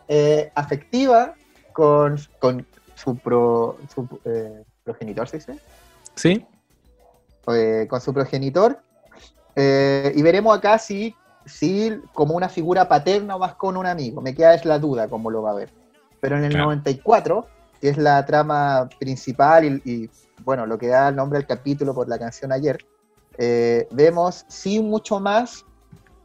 [0.08, 1.34] eh, afectiva
[1.72, 5.60] con, con su, pro, su eh, progenitor, ¿se dice?
[6.16, 6.46] ¿Sí?
[7.48, 8.80] eh, con su progenitor.
[9.56, 14.22] y veremos acá si, si como una figura paterna o más con un amigo.
[14.22, 15.70] Me queda es la duda cómo lo va a ver.
[16.20, 16.66] Pero en el Claro.
[16.66, 17.48] 94,
[17.84, 20.10] que es la trama principal y, y,
[20.46, 22.78] bueno, lo que da el nombre al capítulo por la canción ayer,
[23.38, 25.66] eh, vemos sí mucho más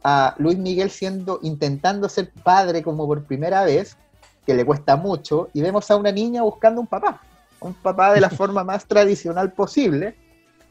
[0.01, 3.97] a Luis Miguel siendo, intentando ser padre como por primera vez,
[4.45, 7.19] que le cuesta mucho, y vemos a una niña buscando un papá,
[7.59, 10.15] un papá de la forma más tradicional posible,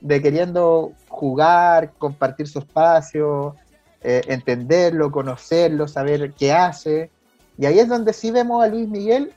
[0.01, 3.57] de queriendo jugar, compartir su espacio,
[4.01, 7.11] eh, entenderlo, conocerlo, saber qué hace.
[7.59, 9.35] Y ahí es donde sí vemos a Luis Miguel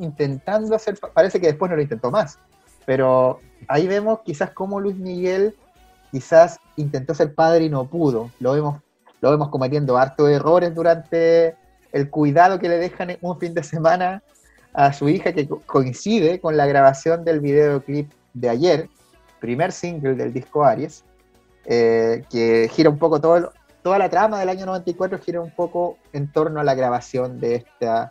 [0.00, 2.38] intentando hacer, pa- parece que después no lo intentó más,
[2.84, 5.54] pero ahí vemos quizás cómo Luis Miguel
[6.12, 8.30] quizás intentó ser padre y no pudo.
[8.40, 8.80] Lo vemos,
[9.20, 11.56] lo vemos cometiendo hartos errores durante
[11.92, 14.22] el cuidado que le dejan un fin de semana
[14.72, 18.88] a su hija, que co- coincide con la grabación del videoclip de ayer,
[19.40, 21.04] primer single del disco Aries,
[21.64, 25.96] eh, que gira un poco todo, toda la trama del año 94, gira un poco
[26.12, 28.10] en torno a la grabación de esta,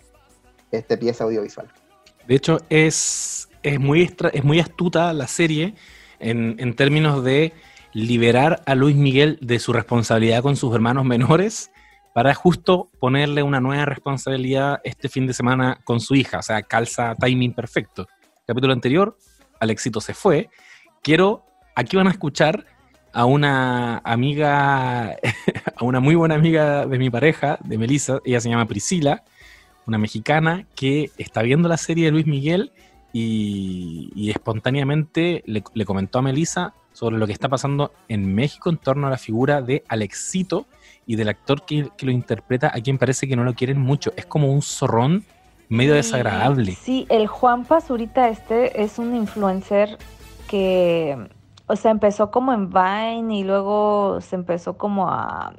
[0.77, 1.67] esta pieza audiovisual.
[2.27, 5.75] De hecho, es, es, muy, es muy astuta la serie
[6.19, 7.53] en, en términos de
[7.93, 11.71] liberar a Luis Miguel de su responsabilidad con sus hermanos menores
[12.13, 16.39] para justo ponerle una nueva responsabilidad este fin de semana con su hija.
[16.39, 18.07] O sea, calza timing perfecto.
[18.47, 19.17] Capítulo anterior,
[19.59, 20.49] Alexito se fue.
[21.03, 22.65] Quiero, aquí van a escuchar
[23.11, 25.11] a una amiga,
[25.75, 29.23] a una muy buena amiga de mi pareja, de Melissa, ella se llama Priscila,
[29.87, 32.71] una mexicana que está viendo la serie de Luis Miguel
[33.13, 38.69] y, y espontáneamente le, le comentó a Melissa sobre lo que está pasando en México
[38.69, 40.65] en torno a la figura de Alexito
[41.05, 44.13] y del actor que, que lo interpreta, a quien parece que no lo quieren mucho.
[44.15, 45.25] Es como un zorrón
[45.69, 46.73] medio desagradable.
[46.73, 49.97] Sí, el Juan Pazurita este es un influencer
[50.47, 51.17] que,
[51.67, 55.53] o sea, empezó como en Vine y luego se empezó como a,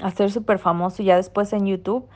[0.00, 2.06] a hacer súper famoso y ya después en YouTube.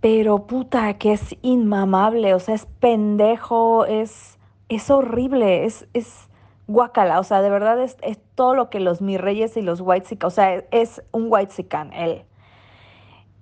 [0.00, 6.28] Pero puta, que es inmamable, o sea, es pendejo, es, es horrible, es, es
[6.68, 9.80] guacala, o sea, de verdad es, es todo lo que los mis reyes y los
[9.80, 11.52] white o sea, es un white
[11.94, 12.22] él.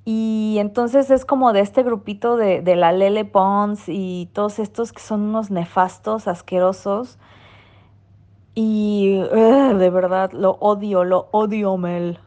[0.07, 4.93] Y entonces es como de este grupito de, de la Lele Pons y todos estos
[4.93, 7.19] que son unos nefastos, asquerosos.
[8.55, 12.21] Y de verdad lo odio, lo odio, Mel.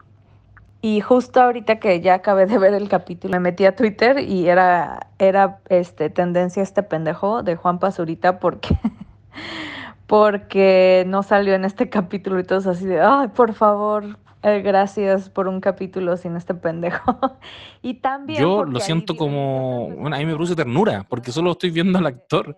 [0.82, 4.48] Y justo ahorita que ya acabé de ver el capítulo, me metí a Twitter y
[4.48, 8.78] era, era este, tendencia este pendejo de Juan Pazurita porque,
[10.06, 15.28] porque no salió en este capítulo y todos así de, ay, por favor, eh, gracias
[15.28, 17.18] por un capítulo sin este pendejo.
[17.82, 18.40] y también...
[18.40, 22.06] Yo lo siento como, bueno, a mí me produce ternura, porque solo estoy viendo al
[22.06, 22.56] actor,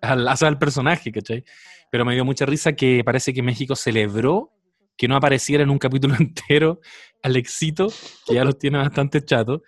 [0.00, 1.44] al, o sea, al personaje, ¿cachai?
[1.90, 4.52] Pero me dio mucha risa que parece que México celebró
[4.98, 6.80] que no apareciera en un capítulo entero
[7.22, 7.88] Alexito,
[8.26, 9.62] que ya los tiene bastante chato,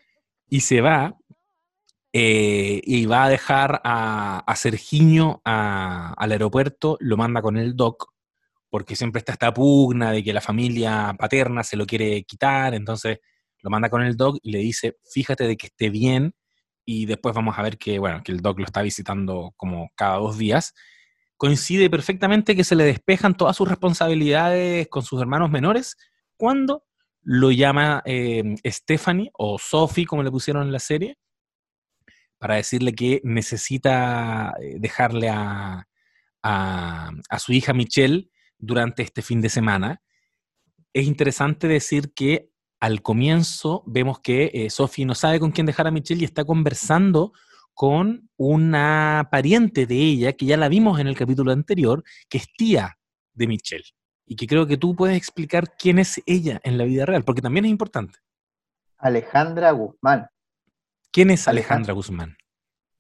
[0.49, 1.17] y se va
[2.13, 8.13] eh, y va a dejar a, a Sergiño al aeropuerto, lo manda con el doc,
[8.69, 13.19] porque siempre está esta pugna de que la familia paterna se lo quiere quitar, entonces
[13.63, 16.35] lo manda con el doc y le dice, fíjate de que esté bien,
[16.85, 20.17] y después vamos a ver que, bueno, que el doc lo está visitando como cada
[20.17, 20.75] dos días.
[21.41, 25.97] Coincide perfectamente que se le despejan todas sus responsabilidades con sus hermanos menores
[26.37, 26.85] cuando
[27.23, 31.17] lo llama eh, Stephanie o Sophie, como le pusieron en la serie,
[32.37, 35.89] para decirle que necesita eh, dejarle a,
[36.43, 40.03] a, su hija Michelle durante este fin de semana.
[40.93, 42.51] Es interesante decir que
[42.81, 46.45] al comienzo vemos que eh, Sophie no sabe con quién dejar a Michelle y está
[46.45, 47.33] conversando
[47.81, 52.47] con una pariente de ella, que ya la vimos en el capítulo anterior, que es
[52.55, 52.99] tía
[53.33, 53.87] de Michelle.
[54.27, 57.41] Y que creo que tú puedes explicar quién es ella en la vida real, porque
[57.41, 58.19] también es importante.
[58.99, 60.29] Alejandra Guzmán.
[61.11, 61.77] ¿Quién es Alejandra.
[61.77, 62.37] Alejandra Guzmán?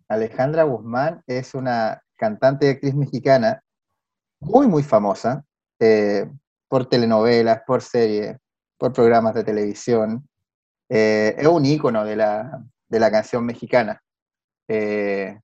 [0.08, 3.62] Alejandra Guzmán es una cantante y actriz mexicana
[4.38, 5.44] muy, muy famosa
[5.78, 6.26] eh,
[6.68, 8.38] por telenovelas, por series,
[8.78, 10.26] por programas de televisión.
[10.88, 14.02] Eh, es un ícono de la, de la canción mexicana.
[14.72, 15.36] Eh,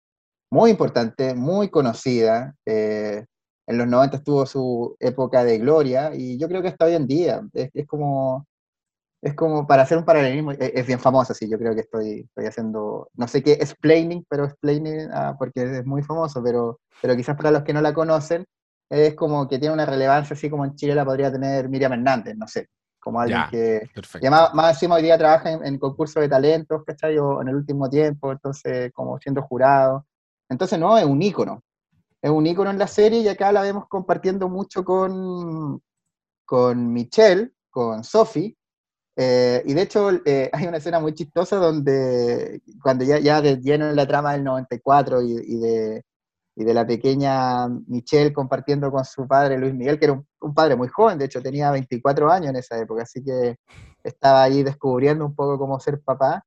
[0.51, 2.55] muy importante, muy conocida.
[2.67, 3.25] eh,
[3.69, 7.07] en los 90 tuvo su época de gloria y yo creo que hasta hoy en
[7.09, 8.47] día es, como
[9.23, 12.21] es como para hacer un paralelismo, es, es bien famosa, sí, yo creo que estoy,
[12.29, 17.17] estoy haciendo, no sé qué, explaining, pero explaining, ah, porque es muy famoso, pero, pero
[17.17, 18.47] quizás para los que no la conocen,
[18.91, 22.37] es como que tiene una relevancia, así como en Chile la podría tener Miriam Hernández,
[22.37, 22.69] no sé,
[23.07, 24.27] como alguien Ya, que, Perfecto.
[24.27, 27.17] y más, más encima hoy día trabaja en, en concursos de talentos, ¿cachai?
[27.19, 30.05] O en el último tiempo, entonces como siendo jurado.
[30.49, 31.63] Entonces no, es un ícono.
[32.21, 35.81] Es un ícono en la serie y acá la vemos compartiendo mucho con,
[36.45, 38.57] con Michelle, con Sophie,
[39.19, 43.57] Eh, y de hecho, eh, hay una escena muy chistosa donde, cuando ya, ya de
[43.63, 46.03] lleno en la trama del 94 y, y de,
[46.57, 50.55] y de la pequeña Michelle compartiendo con su padre Luis Miguel, que era un, un
[50.55, 53.57] padre muy joven, de hecho tenía 24 años en esa época, así que
[54.03, 56.45] estaba ahí descubriendo un poco cómo ser papá.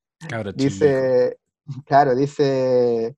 [0.56, 1.38] Dice,
[1.86, 3.16] claro, dice,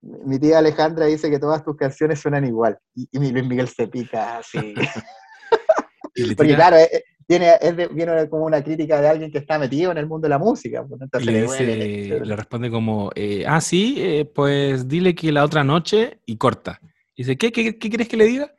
[0.00, 2.78] mi tía Alejandra dice que todas tus canciones suenan igual.
[2.94, 4.74] Y, y mi Luis Miguel se pica así.
[6.36, 7.04] Porque claro, eh,
[7.38, 10.26] tiene, es de- viene como una crítica de alguien que está metido en el mundo
[10.26, 10.84] de la música.
[10.86, 15.32] pues, entonces le, le dice, le responde como, eh, ah, sí, eh, pues dile que
[15.32, 16.78] la otra noche y corta.
[17.14, 18.52] Y dice, ¿qué, qué, qué quieres que le diga?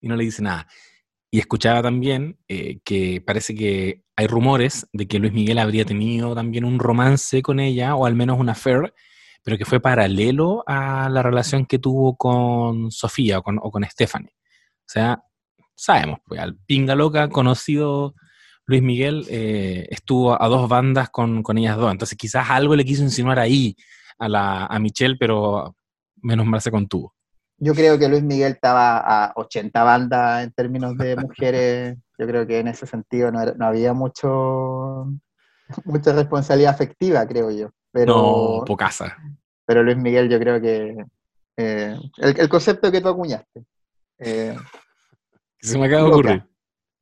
[0.00, 0.68] Y no le dice nada.
[1.32, 6.34] Y escuchaba también eh, que parece que hay rumores de que Luis Miguel habría tenido
[6.34, 8.94] también un romance con ella, o al menos una affair,
[9.42, 13.82] pero que fue paralelo a la relación que tuvo con Sofía o con, o con
[13.84, 14.30] Stephanie.
[14.32, 15.22] O sea,
[15.82, 18.14] sabemos, pues al pinga loca conocido
[18.66, 21.90] Luis Miguel eh, estuvo a dos bandas con, con ellas dos.
[21.90, 23.74] Entonces quizás algo le quiso insinuar ahí
[24.18, 25.74] a, la, a Michelle, pero
[26.22, 27.14] menos mal se contuvo.
[27.58, 31.96] Yo creo que Luis Miguel estaba a 80 bandas en términos de mujeres.
[32.18, 35.06] Yo creo que en ese sentido no, era- no había mucho
[35.84, 37.70] mucha responsabilidad afectiva, creo yo.
[37.92, 39.16] Pero, No, pocasa.
[39.66, 40.96] pero Luis Miguel, yo creo que
[41.56, 43.64] eh, el, el concepto que tú acuñaste.
[44.18, 44.56] eh,
[45.60, 46.44] Se me acaba de ocurrir.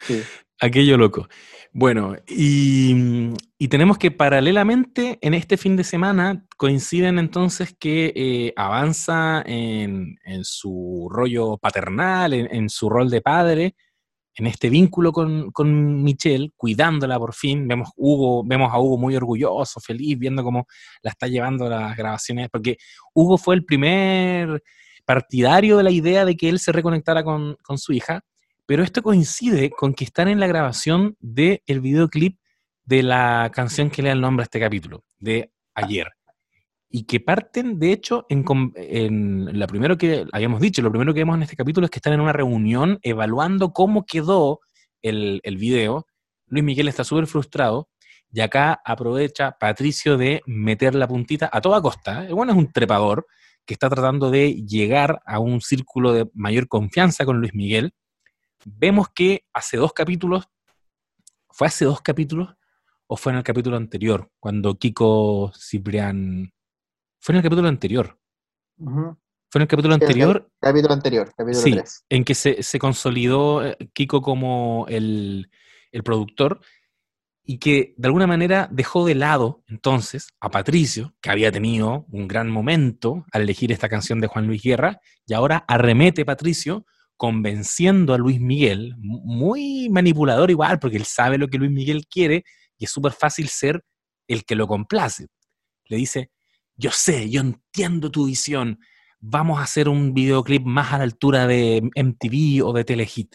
[0.00, 0.22] sí.
[0.60, 1.28] Aquello loco.
[1.72, 8.52] Bueno, y, y tenemos que paralelamente en este fin de semana coinciden entonces que eh,
[8.56, 13.76] avanza en, en su rollo paternal, en, en su rol de padre,
[14.34, 17.68] en este vínculo con, con Michelle, cuidándola por fin.
[17.68, 20.66] Vemos, Hugo, vemos a Hugo muy orgulloso, feliz, viendo cómo
[21.02, 22.78] la está llevando las grabaciones, porque
[23.14, 24.62] Hugo fue el primer
[25.04, 28.22] partidario de la idea de que él se reconectara con, con su hija,
[28.68, 32.38] pero esto coincide con que están en la grabación del videoclip
[32.84, 36.08] de la canción que le da el nombre a este capítulo, de ayer.
[36.90, 38.44] Y que parten, de hecho, en,
[38.76, 41.98] en lo primero que habíamos dicho, lo primero que vemos en este capítulo es que
[41.98, 44.60] están en una reunión evaluando cómo quedó
[45.00, 46.04] el, el video.
[46.48, 47.88] Luis Miguel está súper frustrado
[48.30, 52.26] y acá aprovecha Patricio de meter la puntita a toda costa.
[52.26, 53.26] El bueno es un trepador
[53.64, 57.94] que está tratando de llegar a un círculo de mayor confianza con Luis Miguel.
[58.64, 60.48] Vemos que hace dos capítulos,
[61.50, 62.54] ¿fue hace dos capítulos
[63.06, 64.30] o fue en el capítulo anterior?
[64.40, 66.52] Cuando Kiko Ciprián...
[67.20, 68.18] Fue en el capítulo anterior.
[68.76, 71.72] Fue en el capítulo el anterior Capítulo anterior, capítulo Sí.
[71.72, 72.04] 3.
[72.10, 75.50] en que se, se consolidó eh, Kiko como el,
[75.90, 76.60] el productor
[77.44, 82.28] y que de alguna manera dejó de lado entonces a Patricio, que había tenido un
[82.28, 86.84] gran momento al elegir esta canción de Juan Luis Guerra, y ahora arremete Patricio
[87.18, 92.06] convenciendo a Luis Miguel, mu- muy manipulador igual, porque él sabe lo que Luis Miguel
[92.06, 92.44] quiere
[92.78, 93.84] y es súper fácil ser
[94.28, 95.26] el que lo complace.
[95.86, 96.30] Le dice,
[96.76, 98.78] yo sé, yo entiendo tu visión,
[99.20, 103.34] vamos a hacer un videoclip más a la altura de MTV o de Telehit.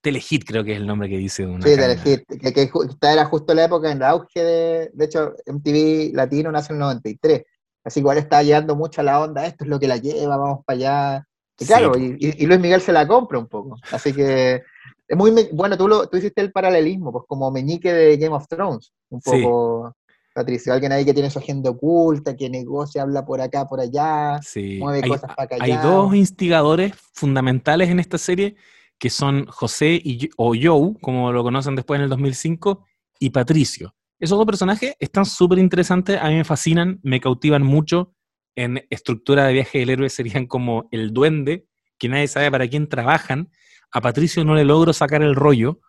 [0.00, 1.74] Telehit creo que es el nombre que dice una Sí.
[1.74, 2.22] Telehit,
[2.54, 6.72] que, esta era justo la época en el auge de, de hecho, MTV Latino nace
[6.72, 7.42] en el 93,
[7.82, 10.36] así que igual estaba llevando mucho a la onda, esto es lo que la lleva,
[10.36, 11.24] vamos para allá,
[11.58, 14.62] y Sí, claro, y, Luis Miguel se la compra un poco, así que
[15.08, 18.46] es muy, bueno, tú, lo, tú hiciste el paralelismo, pues como meñique de Game of
[18.48, 19.30] Thrones, un Sí.
[19.42, 19.94] poco,
[20.34, 24.38] Patricio, alguien ahí que tiene su agenda oculta, que negocia, habla por acá, por allá,
[24.42, 24.78] Sí.
[24.78, 28.56] mueve Hay, cosas para hay dos instigadores fundamentales en esta serie
[28.98, 32.84] que son José y, o Joe, como lo conocen después en el 2005,
[33.18, 33.94] y Patricio.
[34.18, 38.12] Esos dos personajes están súper interesantes, a mí me fascinan, me cautivan mucho.
[38.56, 42.88] En estructura de viaje del héroe serían como el duende, que nadie sabe para quién
[42.88, 43.50] trabajan.
[43.92, 45.80] A Patricio no le logro sacar el rollo.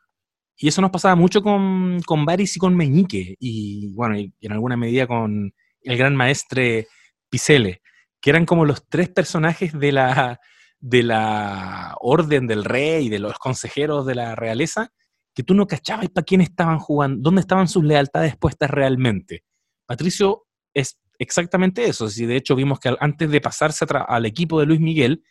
[0.56, 4.52] Y eso nos pasaba mucho con, con Varys y con Meñique, y bueno, y en
[4.52, 6.88] alguna medida con el gran maestre
[7.30, 7.82] Picele,
[8.20, 10.40] que eran como los tres personajes de la,
[10.80, 14.92] de la orden del rey de los consejeros de la realeza,
[15.36, 19.44] que tú no cachabas para quién estaban jugando, dónde estaban sus lealtades puestas realmente.
[19.86, 24.66] Patricio es exactamente eso, si de hecho vimos que antes de pasarse al equipo de
[24.66, 25.24] Luis Miguel,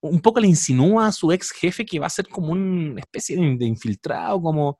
[0.00, 3.36] un poco le insinúa a su ex jefe que va a ser como una especie
[3.36, 4.78] de, infiltrado, como,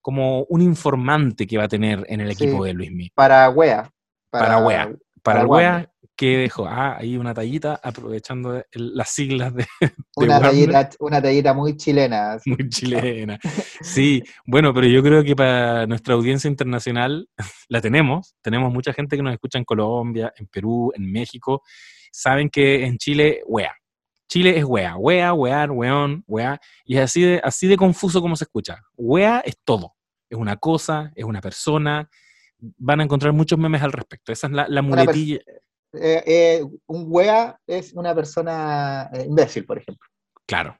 [0.00, 2.44] como un informante que va a tener en el Sí.
[2.44, 3.12] equipo de Luis Miguel.
[3.14, 3.90] Para wea.
[4.30, 4.84] Para wea.
[5.22, 9.92] Para para wea que dejó, ah, ahí una tallita aprovechando el- las siglas de, de
[10.16, 12.34] Una tallita, una tallita muy chilena.
[12.34, 12.50] así.
[12.50, 13.38] muy chilena.
[13.80, 17.28] Sí, bueno, pero yo creo que para nuestra audiencia internacional
[17.68, 18.34] la tenemos.
[18.42, 21.62] Tenemos mucha gente que nos escucha en Colombia, en Perú, en México.
[22.12, 23.74] Saben que en Chile, wea.
[24.28, 26.60] Chile es wea, wea, wear, weón, wea.
[26.84, 28.78] Y es así de, así de confuso como se escucha.
[28.96, 29.94] Wea es todo.
[30.30, 32.08] es una cosa, es una persona.
[32.58, 34.32] Van a encontrar muchos memes al respecto.
[34.32, 35.38] Esa es la, la muletilla.
[36.00, 40.06] Eh, eh, un wea es una persona eh, imbécil, por ejemplo.
[40.46, 40.76] Claro.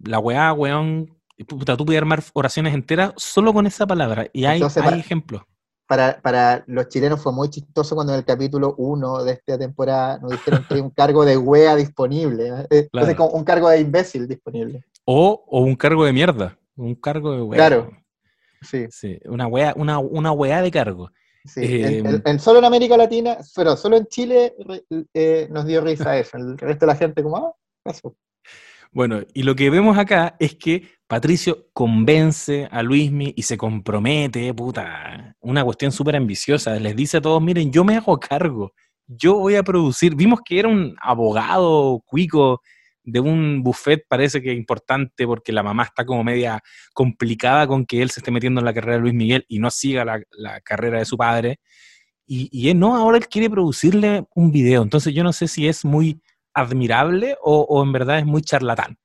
[0.00, 1.14] La weá, weón.
[1.46, 4.26] Puta, tú puedes armar oraciones enteras solo con esa palabra.
[4.32, 5.42] Y hay, Entonces, hay para- ejemplos.
[5.86, 10.18] Para, para los chilenos fue muy chistoso cuando en el capítulo 1 de esta temporada
[10.18, 12.48] nos dijeron que hay un cargo de wea disponible.
[12.48, 12.66] Claro.
[12.70, 14.84] Entonces, como un cargo de imbécil disponible.
[15.06, 16.58] O, o un cargo de mierda.
[16.76, 17.56] Un cargo de weá.
[17.56, 17.90] Claro.
[18.60, 21.10] Sí, Sí, una weá, una, una weá de cargo.
[21.44, 21.60] Sí.
[21.62, 24.54] Eh, en, en- en- solo en América Latina, pero solo en Chile
[25.14, 26.36] eh, nos dio risa eso.
[26.36, 28.14] El resto de la gente como, ah, pasó.
[28.90, 34.52] Bueno, y lo que vemos acá es que Patricio convence a Luismi y se compromete,
[34.54, 36.74] puta, una cuestión súper ambiciosa.
[36.76, 38.72] Les dice a todos, miren, yo me hago cargo,
[39.06, 40.14] yo voy a producir.
[40.14, 42.62] Vimos que era un abogado cuico
[43.10, 48.02] de un buffet, parece que importante, porque la mamá está como media complicada con que
[48.02, 50.60] él se esté metiendo en la carrera de Luis Miguel y no siga la, la
[50.60, 51.60] carrera de su padre.
[52.26, 54.82] Y, y él no, ahora él quiere producirle un video.
[54.82, 56.20] Entonces yo no sé si es muy
[56.52, 58.98] admirable o, o en verdad es muy charlatán.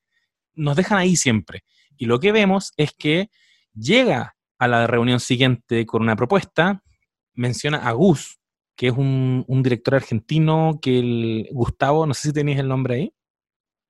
[0.53, 1.63] Nos dejan ahí siempre.
[1.97, 3.29] Y lo que vemos es que
[3.73, 6.83] llega a la reunión siguiente con una propuesta,
[7.33, 8.37] menciona a Gus,
[8.75, 12.95] que es un, un director argentino que el Gustavo, no sé si tenéis el nombre
[12.95, 13.13] ahí.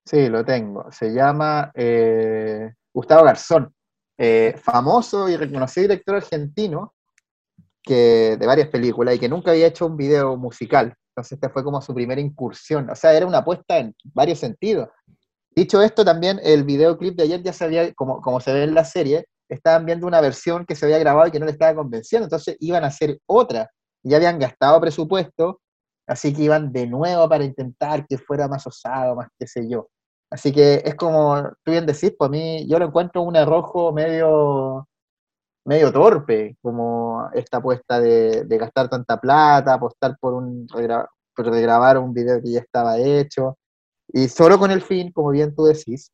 [0.04, 0.90] Sí, lo tengo.
[0.92, 3.74] Se llama eh, Gustavo Garzón,
[4.18, 6.94] eh, famoso y reconocido director argentino
[7.82, 10.94] que, de varias películas y que nunca había hecho un video musical.
[11.10, 12.90] Entonces, esta fue como su primera incursión.
[12.90, 14.88] O sea, era una apuesta en varios sentidos.
[15.50, 18.74] Dicho esto, también el videoclip de ayer ya se había, como, como se ve en
[18.74, 21.74] la serie, estaban viendo una versión que se había grabado y que no le estaba
[21.74, 22.26] convenciendo.
[22.26, 23.70] Entonces, iban a hacer otra.
[24.02, 25.60] Ya habían gastado presupuesto,
[26.06, 29.88] así que iban de nuevo para intentar que fuera más osado, más qué sé yo.
[30.34, 33.92] Así que es como tú bien decís, pues a mí yo lo encuentro un arrojo
[33.92, 34.88] medio,
[35.64, 41.98] medio torpe, como esta apuesta de, de gastar tanta plata, apostar por, un por regrabar
[41.98, 43.58] un video que ya estaba hecho,
[44.08, 46.10] y solo con el fin, como bien tú decís,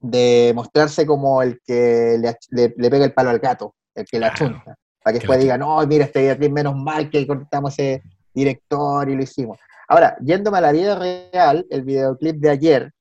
[0.00, 4.18] de mostrarse como el que le, le- le pega el palo al gato, el que
[4.18, 7.74] la Claro, achunta, para que después digan, no, mira, este videoclip menos mal que cortamos
[7.78, 9.58] ese director y lo hicimos.
[9.88, 12.92] Ahora, yéndome a la vida real, el videoclip de ayer,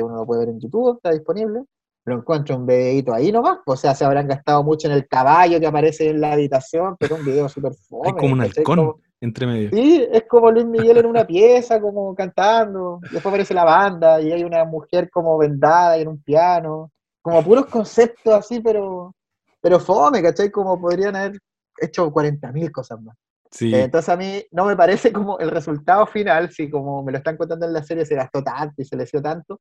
[0.00, 1.64] que uno lo puede ver en YouTube, está disponible,
[2.04, 5.58] lo encuentro un videito ahí nomás, o sea, se habrán gastado mucho en el caballo
[5.58, 8.08] que aparece en la habitación, pero un video súper fome.
[8.08, 9.70] Hay como un halcón Como- entre medio.
[9.72, 12.98] Sí, es como Luis Miguel en una pieza, como cantando.
[13.00, 16.90] Después aparece la banda y hay una mujer como vendada y en un piano.
[17.22, 19.14] Como puros conceptos así, pero,
[19.62, 20.50] pero fome, ¿cachai?
[20.50, 21.38] Como podrían haber
[21.80, 23.16] hecho 40.000 cosas más.
[23.50, 27.10] Sí, Eh, Entonces a mí no me parece como el resultado final, si como me
[27.10, 29.60] lo están contando en la serie se gastó tanto y se le dio tanto,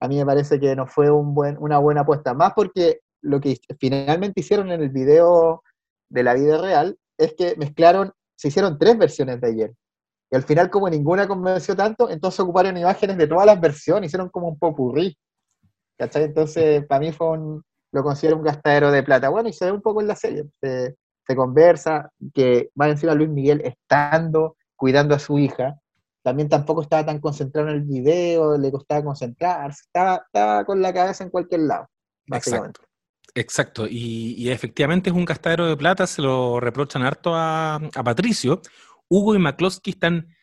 [0.00, 2.34] a mí me parece que no fue una buena apuesta.
[2.34, 5.62] Más porque lo que finalmente hicieron en el video
[6.08, 9.74] de la vida real es que mezclaron, se hicieron tres versiones de ayer.
[10.30, 14.28] Y al final como ninguna convenció tanto, entonces ocuparon imágenes de todas las versiones, hicieron
[14.28, 15.16] como un popurrí.
[15.98, 16.24] ¿Cachai?
[16.24, 19.30] Entonces para mí fue un, lo considero un gastadero de plata.
[19.30, 20.44] Bueno, y se ve un poco en la serie.
[20.60, 20.96] Se,
[21.26, 25.76] se conversa, que va encima Luis Miguel estando, cuidando a su hija.
[26.22, 30.92] También tampoco estaba tan concentrado en el video, le costaba concentrarse, estaba, estaba con la
[30.92, 31.88] cabeza en cualquier lado,
[32.26, 32.80] básicamente.
[33.34, 38.60] Exacto, y, efectivamente es un gastadero de plata, se lo reprochan harto a, a Patricio.
[39.08, 40.34] Hugo y McCloskey están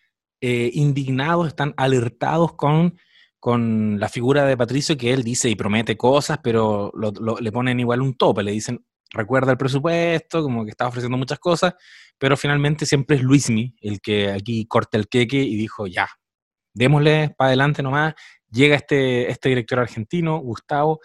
[0.42, 2.98] eh, indignados, están alertados con,
[3.40, 6.92] con la figura de Patricio que él dice y promete cosas, pero
[7.40, 11.40] le ponen igual un tope, le dicen, recuerda el presupuesto, como que está ofreciendo muchas
[11.40, 11.74] cosas,
[12.18, 16.08] pero finalmente siempre es Luismi el que aquí corta el queque y dijo, ya,
[16.74, 18.14] démosle para adelante nomás.
[18.50, 21.00] Llega este, este director argentino, Gustavo,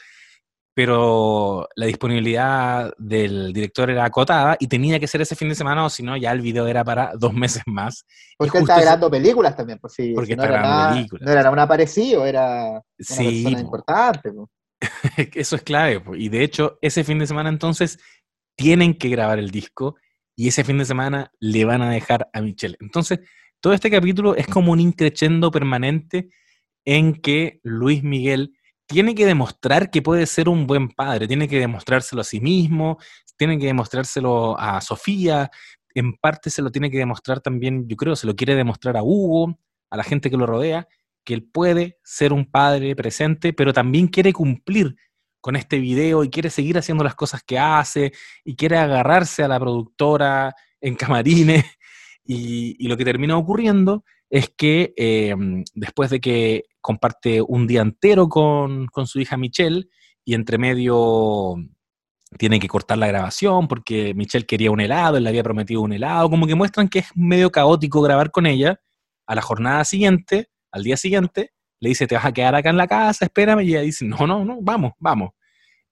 [0.72, 5.84] pero la disponibilidad del director era acotada y tenía que ser ese fin de semana,
[5.84, 8.04] o si no, ya el video era para dos meses más.
[8.38, 11.26] Porque él estaba grabando películas también, pues sí, Porque si no, era nada, películas.
[11.26, 13.62] no era un aparecido, era una Sí, persona po.
[13.62, 14.32] importante.
[15.34, 16.02] Eso es clave.
[16.16, 17.98] Y de hecho, ese fin de semana entonces
[18.56, 19.96] tienen que grabar el disco
[20.36, 22.76] y ese fin de semana le van a dejar a Michelle.
[22.80, 23.20] Entonces,
[23.60, 26.30] todo este capítulo es como un increchendo permanente
[26.84, 28.54] en que Luis Miguel
[28.86, 32.98] tiene que demostrar que puede ser un buen padre, tiene que demostrárselo a sí mismo,
[33.36, 35.50] tiene que demostrárselo a Sofía,
[35.94, 39.02] en parte se lo tiene que demostrar también, yo creo, se lo quiere demostrar a
[39.02, 39.58] Hugo,
[39.90, 40.88] a la gente que lo rodea,
[41.24, 44.96] que él puede ser un padre presente, pero también quiere cumplir
[45.40, 48.12] con este video y quiere seguir haciendo las cosas que hace
[48.44, 51.64] y quiere agarrarse a la productora en camarines.
[52.32, 55.34] Y, lo que termina ocurriendo es que eh,
[55.74, 59.88] después de que comparte un día entero con, con su hija Michelle
[60.24, 61.56] y entre medio
[62.38, 65.92] tiene que cortar la grabación porque Michelle quería un helado, él le había prometido un
[65.92, 68.80] helado, como que muestran que es medio caótico grabar con ella.
[69.26, 72.76] A la jornada siguiente, al día siguiente, le dice, te vas a quedar acá en
[72.76, 75.30] la casa, espérame, y ella dice, no, no, no, vamos, vamos.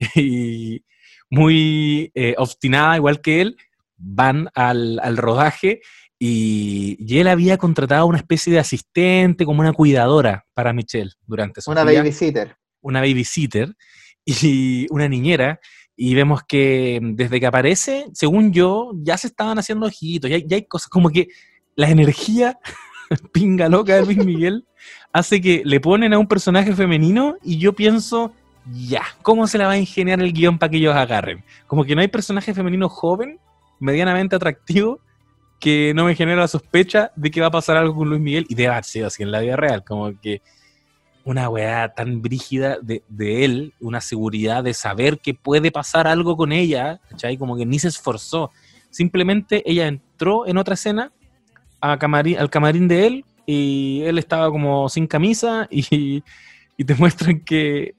[0.14, 0.84] Y
[1.30, 3.56] muy eh, obstinada, igual que él,
[3.96, 5.80] van al, al rodaje
[6.18, 11.60] y, y, él había contratado una especie de asistente, como una cuidadora para Michelle durante
[11.60, 12.56] su Una babysitter.
[12.80, 13.74] Una babysitter
[14.24, 15.60] y una niñera.
[15.96, 20.56] Y vemos que desde que aparece, según yo, ya se estaban haciendo ojitos, ya, ya
[20.56, 21.28] hay cosas como que
[21.74, 22.58] la energía
[23.32, 24.67] pinga loca de Luis Miguel
[25.12, 28.32] hace que le ponen a un personaje femenino y yo pienso,
[28.72, 31.44] ya, ¿cómo se la va a ingeniar el guion para que ellos agarren?
[31.66, 33.38] Como que no hay personaje femenino joven,
[33.80, 35.00] medianamente atractivo,
[35.58, 38.46] que no me genera la sospecha de que va a pasar algo con Luis Miguel
[38.48, 40.40] y debe haber así en la vida real, como que
[41.24, 46.36] una weá tan brígida de, de, él, una seguridad de saber que puede pasar algo
[46.36, 47.36] con ella, ¿cachai?
[47.36, 48.50] Como que ni se esforzó.
[48.88, 51.12] Simplemente ella entró en otra escena
[51.80, 56.22] a camarín, al camarín de él y él estaba como sin camisa y,
[56.76, 57.94] y te muestran que,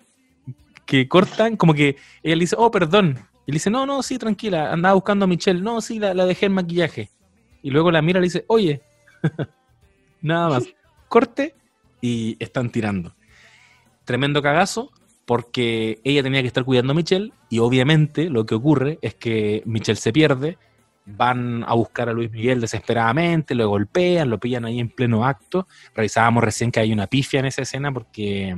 [0.86, 3.18] que cortan, como que ella dice, oh, perdón.
[3.47, 5.60] Y le dice, no, no, sí, tranquila, andaba buscando a Michelle.
[5.60, 7.10] No, sí, la, la dejé en maquillaje.
[7.64, 8.84] Y luego la mira y le dice, oye,
[10.22, 10.68] nada más,
[11.08, 11.56] corte
[12.00, 13.16] y están tirando.
[14.06, 14.91] Tremendo cagazo,
[15.26, 19.64] porque ella tenía que estar cuidando a Michelle y obviamente lo que ocurre es que
[19.66, 20.60] Michelle se pierde,
[21.16, 25.68] van a buscar a Luis Miguel desesperadamente, lo golpean, lo pillan ahí en pleno acto.
[25.93, 28.55] Revisábamos recién que hay una pifia en esa escena porque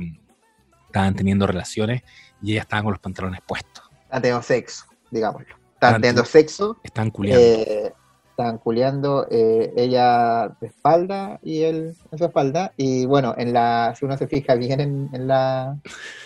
[0.86, 2.02] estaban teniendo relaciones
[2.42, 3.84] y ella estaba con los pantalones puestos.
[4.04, 5.56] Están teniendo sexo, digámoslo.
[5.74, 6.80] Están teniendo sexo.
[6.84, 7.44] Están culiando.
[7.44, 7.92] Eh,
[8.42, 12.72] estaban culeando eh, ella de espalda y él en su espalda.
[12.76, 15.76] Y bueno, en la, si uno se fija bien en, en, la,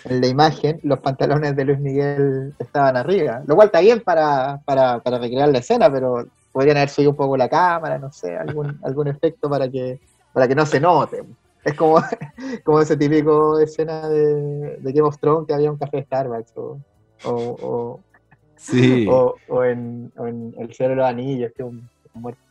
[0.05, 3.43] en la imagen, los pantalones de Luis Miguel estaban arriba.
[3.45, 7.17] Lo cual está bien para, para, para recrear la escena, pero podrían haber subido un
[7.17, 9.99] poco la cámara, no sé, algún, algún efecto para que,
[10.33, 11.23] para que no se note.
[11.63, 12.01] Es como,
[12.63, 16.53] como ese típico escena de, de Game of Thrones que había un café de Starbucks
[16.55, 16.79] o,
[17.25, 17.99] o, o,
[18.55, 19.07] sí.
[19.07, 21.87] o, o en, o en El Cielo de los Anillos, que un,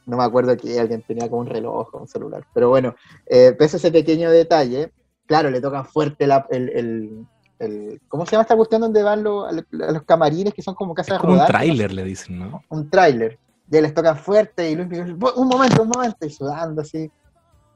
[0.06, 2.44] no me acuerdo que alguien tenía como un reloj o un celular.
[2.54, 2.94] Pero bueno,
[3.26, 4.92] eh, pese a ese pequeño detalle,
[5.26, 7.26] claro, le tocan fuerte la, el, el,
[7.58, 11.18] el, ¿Cómo se llama esta cuestión donde van los, los camarines que son como casas
[11.18, 12.62] como de rodar, un tráiler, le dicen, ¿no?
[12.68, 13.38] Un tráiler.
[13.70, 17.10] Y les tocan fuerte y Luis Miguel, un momento, un momento, y sudando así.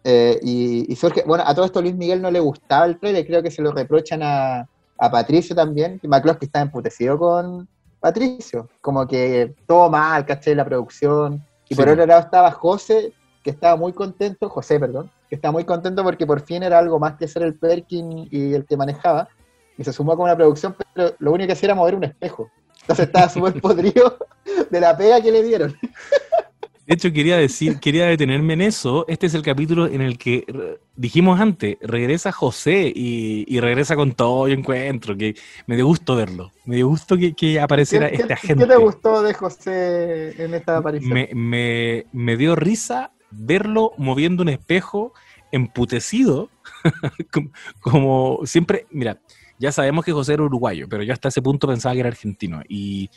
[0.05, 3.27] Eh, y, y, surge, bueno, a todo esto Luis Miguel no le gustaba el tráiler,
[3.27, 4.67] creo que se lo reprochan a,
[5.01, 7.69] a Patricio también, que McCloskey está emputecido con
[8.01, 13.13] Patricio, como que todo mal, caché la producción, y por otro lado estaba José,
[13.45, 16.99] que estaba muy contento, José, perdón, que estaba muy contento porque por fin era algo
[16.99, 19.29] más que ser el Perkin y el que manejaba,
[19.79, 22.51] y se sumó con una producción, pero lo único que hacía era mover un espejo.
[22.83, 24.19] Entonces estaba súper podrido
[24.69, 25.77] de la pega que le dieron.
[26.91, 29.05] De hecho, quería decir, quería detenerme en eso.
[29.07, 30.45] Este es el capítulo en el que
[30.97, 35.37] dijimos antes, regresa José y, y regresa con todo el encuentro, que
[35.69, 36.51] me dio gusto verlo.
[36.65, 38.65] Me dio gusto que, que apareciera ¿Qué, este qué, agente.
[38.65, 41.13] ¿Qué te gustó de José en esta aparición?
[41.13, 45.13] Me, me, me dio risa verlo moviendo un espejo
[45.53, 46.51] emputecido,
[47.33, 49.21] como, como siempre, mira,
[49.61, 52.63] ya sabemos que José era uruguayo, pero yo hasta ese punto pensaba que era argentino.
[52.69, 53.11] Y,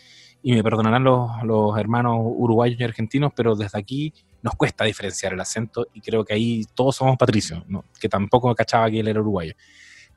[0.45, 5.31] y me perdonarán los, los, hermanos uruguayos y argentinos, pero desde aquí nos cuesta diferenciar
[5.33, 7.85] el acento y creo que ahí todos somos patricios, ¿no?
[7.97, 9.53] que tampoco cachaba que él era uruguayo.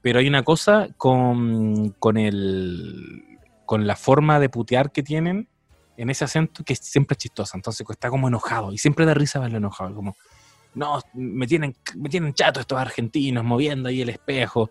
[0.03, 5.49] Pero hay una cosa con, con, el, con la forma de putear que tienen
[5.97, 9.39] en ese acento que siempre es chistosa, entonces está como enojado y siempre da risa
[9.39, 10.17] verlo enojado, como,
[10.75, 14.71] no, me tienen, me tienen chato estos argentinos moviendo ahí el espejo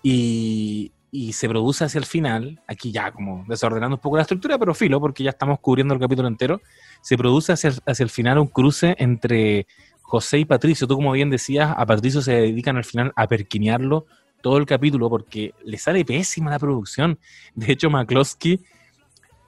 [0.00, 4.58] y, y se produce hacia el final, aquí ya como desordenando un poco la estructura,
[4.58, 6.62] pero filo, porque ya estamos cubriendo el capítulo entero,
[7.02, 9.66] se produce hacia, hacia el final un cruce entre
[10.00, 10.86] José y Patricio.
[10.86, 14.06] Tú, como bien decías, a Patricio se dedican al final a perquinearlo
[14.40, 17.18] todo el capítulo porque le sale pésima la producción.
[17.54, 18.58] De hecho, McCloskey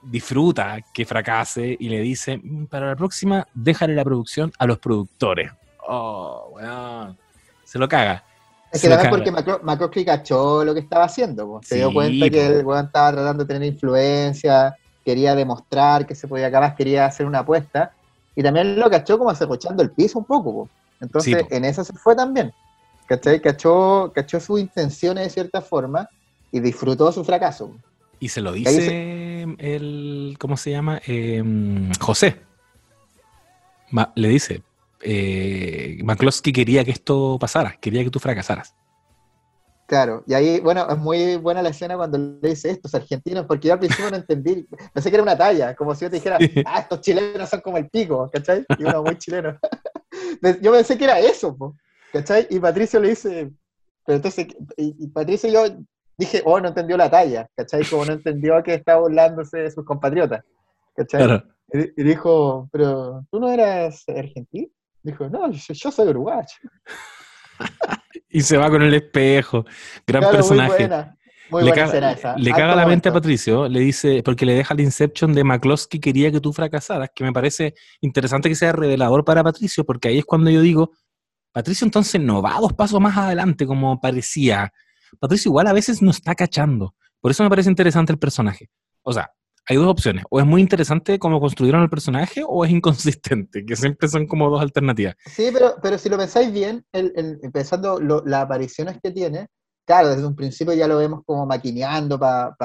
[0.03, 2.39] disfruta que fracase y le dice,
[2.69, 5.51] para la próxima, déjale la producción a los productores.
[5.87, 7.17] Oh, bueno,
[7.63, 8.23] se lo caga.
[8.75, 9.31] Es que también porque
[9.63, 11.67] McCloskey cachó lo que estaba haciendo, pues.
[11.67, 16.13] se sí, dio cuenta que el weón estaba tratando de tener influencia, quería demostrar que
[16.13, 17.93] se podía acabar, quería hacer una apuesta,
[18.35, 20.69] y también lo cachó como acerrochando el piso un poco, pues.
[20.99, 22.51] entonces sí, en eso se fue también,
[23.07, 23.39] ¿cachai?
[23.39, 26.09] Cachó, cachó sus intenciones de cierta forma
[26.51, 27.71] y disfrutó su fracaso.
[28.19, 31.01] Y se lo dice el, ¿cómo se llama?
[31.07, 31.43] Eh,
[31.99, 32.41] José.
[33.91, 34.63] Ma, le dice,
[35.05, 38.75] eh, McCloskey quería que esto pasara, quería que tú fracasaras.
[39.87, 43.67] Claro, y ahí, bueno, es muy buena la escena cuando le dice estos argentinos, porque
[43.67, 46.39] yo al principio no entendí, pensé que era una talla, como si yo te dijera,
[46.65, 48.65] ah, estos chilenos son como el pico, ¿cachai?
[48.79, 49.59] Y uno muy chileno.
[50.61, 51.75] yo pensé que era eso, po,
[52.11, 52.47] ¿cachai?
[52.49, 53.51] Y Patricio le dice,
[54.03, 55.65] pero entonces, y, y Patricio y yo
[56.17, 57.85] dije, oh, no entendió la talla, ¿cachai?
[57.85, 60.43] Como no entendió que estaba burlándose de sus compatriotas,
[60.95, 61.23] ¿cachai?
[61.23, 61.43] Claro.
[61.71, 64.67] Y, y dijo, pero tú no eras argentino.
[65.05, 66.47] Dijo, no, yo, yo soy uruguayo.
[68.27, 69.63] Y se va con el espejo.
[70.05, 70.69] Gran Claro, personaje.
[70.71, 71.17] Muy buena,
[71.49, 72.35] muy le buena caga, escena esa.
[72.37, 73.13] le Alto caga la mente a.
[73.13, 77.23] Patricio, le dice, porque le deja el Inception de McCloskey quería que tú fracasaras, que
[77.23, 80.91] me parece interesante que sea revelador para Patricio, porque ahí es cuando yo digo,
[81.53, 84.73] Patricio entonces no va dos pasos más adelante como parecía.
[85.17, 86.93] Patricio igual a veces no está cachando.
[87.21, 88.69] Por eso me parece interesante el personaje.
[89.03, 89.31] O sea,
[89.67, 90.23] hay dos opciones.
[90.29, 94.49] O es muy interesante cómo construyeron el personaje o es inconsistente, que siempre son como
[94.49, 95.15] dos alternativas.
[95.25, 99.47] Sí, pero, pero si lo pensáis bien, el, pensando lo- las apariciones que tiene,
[99.87, 102.55] claro, desde un principio ya lo vemos como maquineando para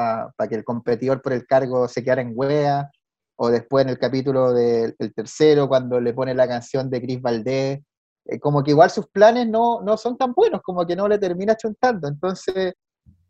[0.48, 2.90] que el competidor por el cargo se quedara en wea,
[3.36, 7.22] o después en el capítulo del el tercero, cuando le pone la canción de Chris
[7.22, 7.80] Valdés,
[8.26, 11.18] eh, como que igual sus planes no, no son tan buenos, como que no le
[11.18, 12.74] termina chuntando, entonces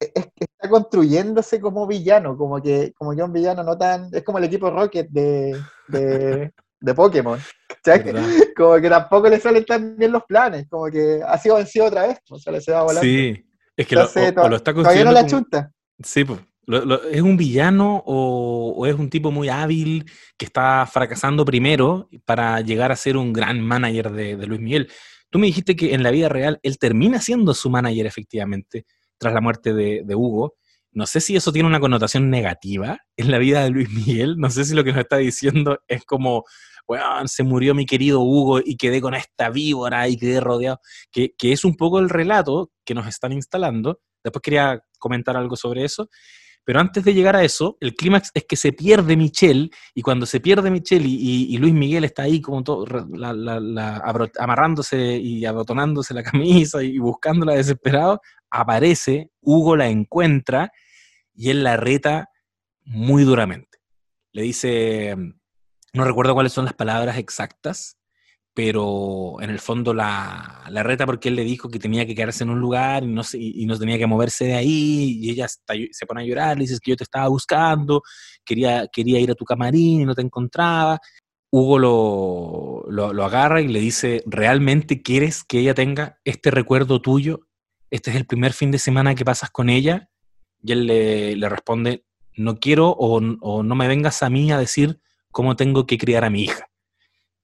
[0.00, 4.08] e- es que está construyéndose como villano, como que, como que un villano no tan,
[4.12, 5.56] es como el equipo Rocket de,
[5.88, 7.38] de, de Pokémon,
[8.56, 12.06] como que tampoco le salen tan bien los planes, como que ha sido vencido otra
[12.08, 13.00] vez, o sea, le se va volando.
[13.02, 13.44] Sí,
[13.76, 15.72] es que lo, Entonces, o- o lo está todavía no construyendo la como- chunta.
[16.02, 16.40] Sí, pues.
[16.66, 20.04] Lo- lo- ¿Es un villano o, o es un tipo muy hábil
[20.36, 24.88] que está fracasando primero para llegar a ser un gran manager de, de Luis Miguel?
[25.30, 28.84] Tú me dijiste que en la vida real él termina siendo su manager efectivamente
[29.20, 30.56] tras la muerte de, Hugo.
[30.92, 34.38] No sé si eso tiene una connotación negativa en la vida de Luis Miguel.
[34.38, 36.44] No sé si lo que nos está diciendo es como,
[36.88, 40.80] weón, se murió mi querido Hugo y quedé con esta víbora y quedé rodeado.
[41.12, 44.00] Que, que es un poco el relato que nos están instalando.
[44.24, 46.08] Después quería comentar algo sobre eso.
[46.70, 50.24] Pero antes de llegar a eso, el clímax es que se pierde Michelle, y cuando
[50.24, 52.86] se pierde Michelle y, Luis Miguel está ahí como todo,
[54.38, 58.20] amarrándose y abotonándose la camisa y buscándola desesperado,
[58.52, 60.70] aparece, Hugo la encuentra
[61.34, 62.28] y él la reta
[62.84, 63.80] muy duramente.
[64.30, 65.16] Le dice,
[65.92, 67.98] no recuerdo cuáles son las palabras exactas,
[68.55, 72.44] pero en el fondo la, la reta porque él le dijo que tenía que quedarse
[72.44, 75.46] en un lugar y no, se- y no tenía que moverse de ahí, y ella
[75.48, 78.03] se pone a llorar, le dices que yo te estaba buscando,
[78.44, 80.98] quería, quería ir a tu camarín y no te encontraba.
[81.53, 87.48] Hugo lo, lo, agarra y le dice, ¿realmente quieres que ella tenga este recuerdo tuyo?
[87.90, 90.11] Este es el primer fin de semana que pasas con ella.
[90.62, 92.05] Y él le, responde,
[92.36, 95.01] no quiero o no me vengas a mí a decir
[95.32, 96.69] cómo tengo que criar a mi hija.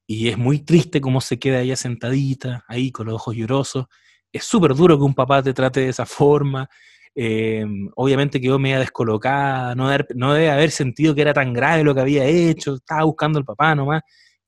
[0.07, 3.87] Y es muy triste cómo se queda ella sentadita, ahí con los ojos llorosos.
[4.33, 6.69] Es súper duro que un papá te trate de esa forma.
[7.15, 7.65] Eh,
[7.97, 11.95] obviamente quedó media descolocada, no, debe- no debe haber sentido que era tan grave lo
[11.95, 14.03] que había hecho, estaba buscando al papá nomás.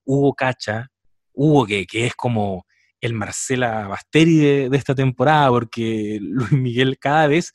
[0.05, 0.89] Hugo Cacha,
[1.33, 2.67] Hugo que, que es como
[3.01, 7.53] el Marcela Basteri de, de esta temporada, porque Luis Miguel cada vez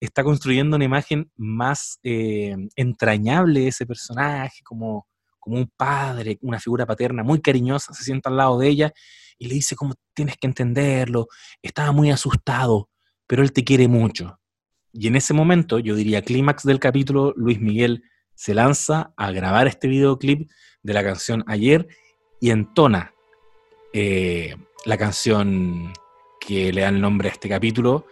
[0.00, 5.07] está construyendo una imagen más eh, entrañable de ese personaje, como,
[5.48, 8.92] como un padre, una figura paterna muy cariñosa, se sienta al lado de ella
[9.38, 11.28] y le dice como tienes que entenderlo,
[11.62, 12.90] estaba muy asustado,
[13.26, 14.38] pero él te quiere mucho.
[14.92, 18.02] Y en ese momento, yo diría clímax del capítulo, Luis Miguel
[18.34, 20.50] se lanza a grabar este videoclip
[20.82, 21.88] de la canción Ayer
[22.40, 23.14] y entona
[23.94, 25.94] eh, la canción
[26.40, 28.06] que le da el nombre a este capítulo.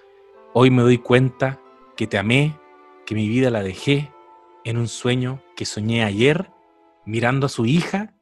[0.55, 1.61] Hoy me doy cuenta
[1.97, 2.59] que te amé,
[3.05, 4.11] que mi vida la dejé
[4.65, 6.51] en un sueño que soñé ayer,
[7.07, 8.15] mirando a su hija,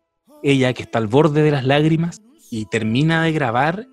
[0.43, 3.87] ella que está al borde de las lágrimas, y termina de grabar,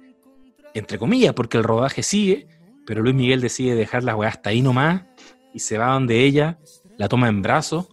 [0.73, 2.47] entre comillas, porque el rodaje sigue,
[2.85, 5.03] pero Luis Miguel decide dejar la weá hasta ahí nomás,
[5.53, 6.59] y se va donde ella,
[6.97, 7.89] la toma en brazos,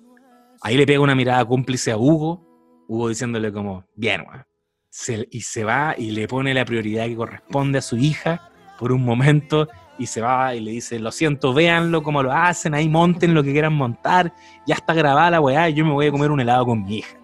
[0.61, 2.45] ahí le pega una mirada cómplice a Hugo,
[2.89, 4.25] Hugo diciéndole como, bien.
[4.91, 8.91] Se- y se va y le pone la prioridad que corresponde a su hija por
[8.93, 9.69] un momento
[9.99, 13.43] y se va y le dice, lo siento, véanlo como lo hacen, ahí monten lo
[13.43, 14.33] que quieran montar,
[14.67, 16.99] ya está grabada la weá y yo me voy a comer un helado con mi
[16.99, 17.17] hija.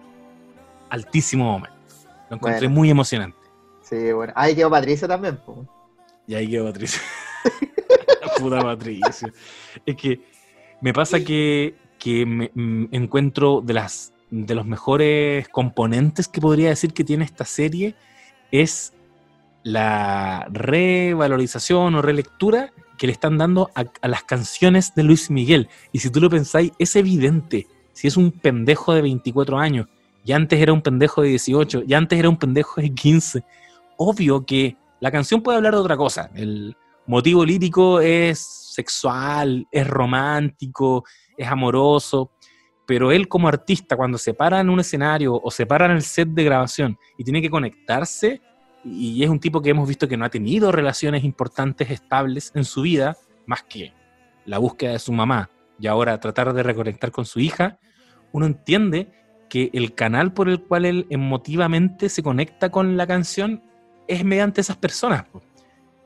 [0.89, 1.75] Altísimo momento.
[2.29, 2.75] Lo encontré Bueno.
[2.75, 3.37] muy emocionante.
[3.81, 4.33] Sí, bueno.
[4.35, 5.65] Ahí quedó Patricio también, po.
[6.27, 7.01] Y ahí quedó Patricio.
[8.39, 9.31] Puta Patricio.
[9.85, 10.19] Es que
[10.81, 16.69] me pasa que, que me, mm, encuentro de las de los mejores componentes que podría
[16.69, 17.95] decir que tiene esta serie
[18.51, 18.93] es
[19.65, 25.69] la revalorización o relectura que le están dando a, las canciones de Luis Miguel.
[25.91, 27.65] Y si tú lo pensáis, es evidente.
[27.91, 29.87] Si es un pendejo de 24 años,
[30.23, 33.43] y antes era un pendejo de 18, y antes era un pendejo de 15,
[33.97, 36.29] obvio que la canción puede hablar de otra cosa.
[36.35, 38.39] El motivo lírico es
[38.71, 41.05] sexual, es romántico,
[41.35, 42.29] es amoroso,
[42.85, 46.03] pero él como artista, cuando se para en un escenario o se para en el
[46.03, 48.41] set de grabación y tiene que conectarse,
[48.85, 52.63] y es un tipo que hemos visto que no ha tenido relaciones importantes, estables en
[52.63, 53.17] su vida,
[53.47, 53.93] más que
[54.45, 57.79] la búsqueda de su mamá y ahora tratar de reconectar con su hija,
[58.31, 59.11] uno entiende
[59.49, 63.63] que el canal por el cual él emotivamente se conecta con la canción
[64.07, 65.25] es mediante esas personas.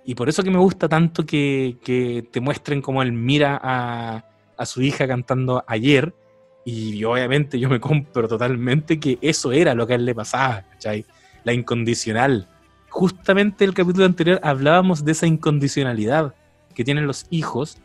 [0.05, 4.25] Y por eso que me gusta tanto que, te muestren cómo él mira a,
[4.57, 6.13] a, su hija cantando ayer.
[6.65, 10.65] Y obviamente yo me compro totalmente que eso era lo que a él le pasaba,
[10.71, 11.05] ¿cachai?
[11.43, 12.47] La incondicional.
[12.89, 16.33] Justamente el capítulo anterior hablábamos de esa incondicionalidad
[16.73, 17.77] que tienen los hijos,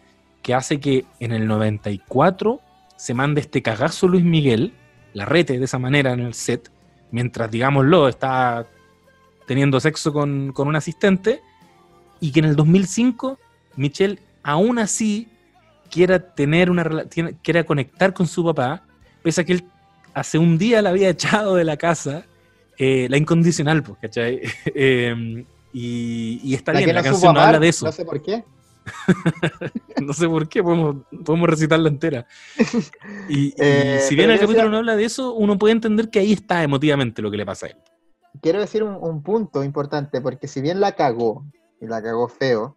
[0.43, 2.61] que hace que en el 94
[2.97, 4.73] se mande este cagazo Luis Miguel,
[5.13, 6.71] la rete de esa manera en el set,
[7.11, 8.67] mientras, digámoslo, está
[9.47, 11.43] teniendo sexo con, con un asistente,
[12.21, 13.39] y que en el 2005
[13.77, 15.29] Michelle aún así
[15.91, 17.05] quiera tener una
[17.43, 18.83] quiera conectar con su papá,
[19.23, 19.65] pese a que él
[20.13, 22.25] hace un día la había echado de la casa,
[22.79, 24.41] eh, la incondicional, pues, ¿cachai?
[24.75, 27.87] Em, y, está bien, la canción no habla de eso.
[27.87, 28.45] No sé por qué.
[30.03, 32.27] no sé por qué, podemos, podemos recitarla entera.
[33.29, 36.33] Y, eh, si bien el capítulo no habla de eso, uno puede entender que ahí
[36.33, 37.77] está emotivamente lo que le pasa a él.
[38.41, 41.45] Quiero decir un, punto importante, porque si bien la cagó,
[41.81, 42.77] y la cagó feo,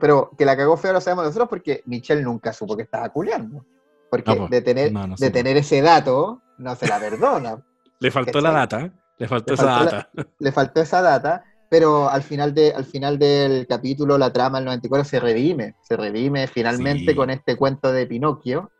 [0.00, 3.64] pero que la cagó feo lo sabemos nosotros porque Michelle nunca supo que estaba culeando.
[4.10, 7.64] Porque de, tener, de tener ese dato, no se la perdona.
[7.98, 8.92] le faltó la data,
[9.24, 10.10] le faltó esa data.
[10.38, 14.66] le faltó esa data, pero al final, de, al final del capítulo la trama del
[14.66, 18.70] 94 se redime, se redime finalmente con este cuento de Pinocchio,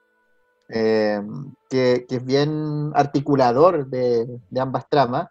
[0.68, 1.20] eh,
[1.70, 4.26] que, es bien articulador de,
[4.60, 5.28] ambas tramas,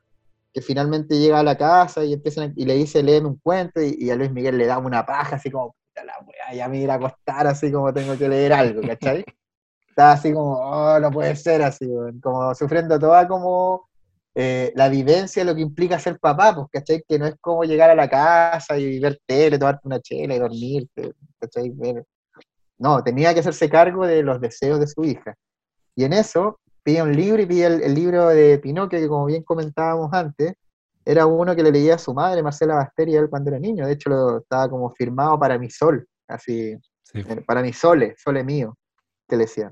[0.51, 4.09] que finalmente llega a la casa y empiezan y le dice leen un cuento y,
[4.09, 7.45] a Luis Miguel le da una paja así como la ya me ir a acostar
[7.45, 9.23] así como tengo que leer algo, ¿cachai?
[9.89, 11.87] Está así como, oh, no puede ser así,
[12.21, 13.87] como sufriendo toda como
[14.35, 17.03] eh, la vivencia, lo que implica ser papá, pues, ¿cachai?
[17.07, 20.39] Que no es como llegar a la casa y ver tele, tomarte una chela y
[20.39, 21.71] dormirte, ¿cachai?
[22.79, 25.35] No, tenía que hacerse cargo de los deseos de su hija.
[25.95, 29.43] Y en eso pide un libro y pide el, libro de Pinocchio, que como bien
[29.43, 30.53] comentábamos antes,
[31.05, 33.85] era uno que le leía a su madre, Marcela Basteri, él cuando era niño.
[33.85, 36.75] De hecho, lo, estaba como firmado para mi sol, así,
[37.13, 38.77] eh, para mi sole, sole mío,
[39.27, 39.71] que le decía.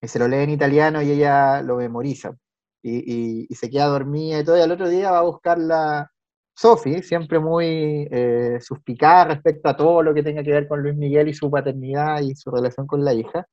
[0.00, 2.34] Y se lo lee en italiano y ella lo memoriza
[2.82, 6.10] y, se queda dormida y todo, y al otro día va a buscar la
[6.54, 10.96] Sophie, siempre muy eh, suspicada respecto a todo lo que tenga que ver con Luis
[10.96, 13.46] Miguel y su paternidad y su relación con la hija.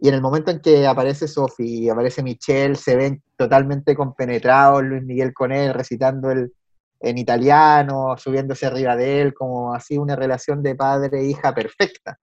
[0.00, 4.82] Y en el momento en que aparece Sophie y aparece Michelle, se ven totalmente compenetrados
[4.82, 6.52] Luis Miguel con él, recitando el,
[7.00, 12.18] en italiano, subiéndose arriba de él, como así una relación de padre e perfecta.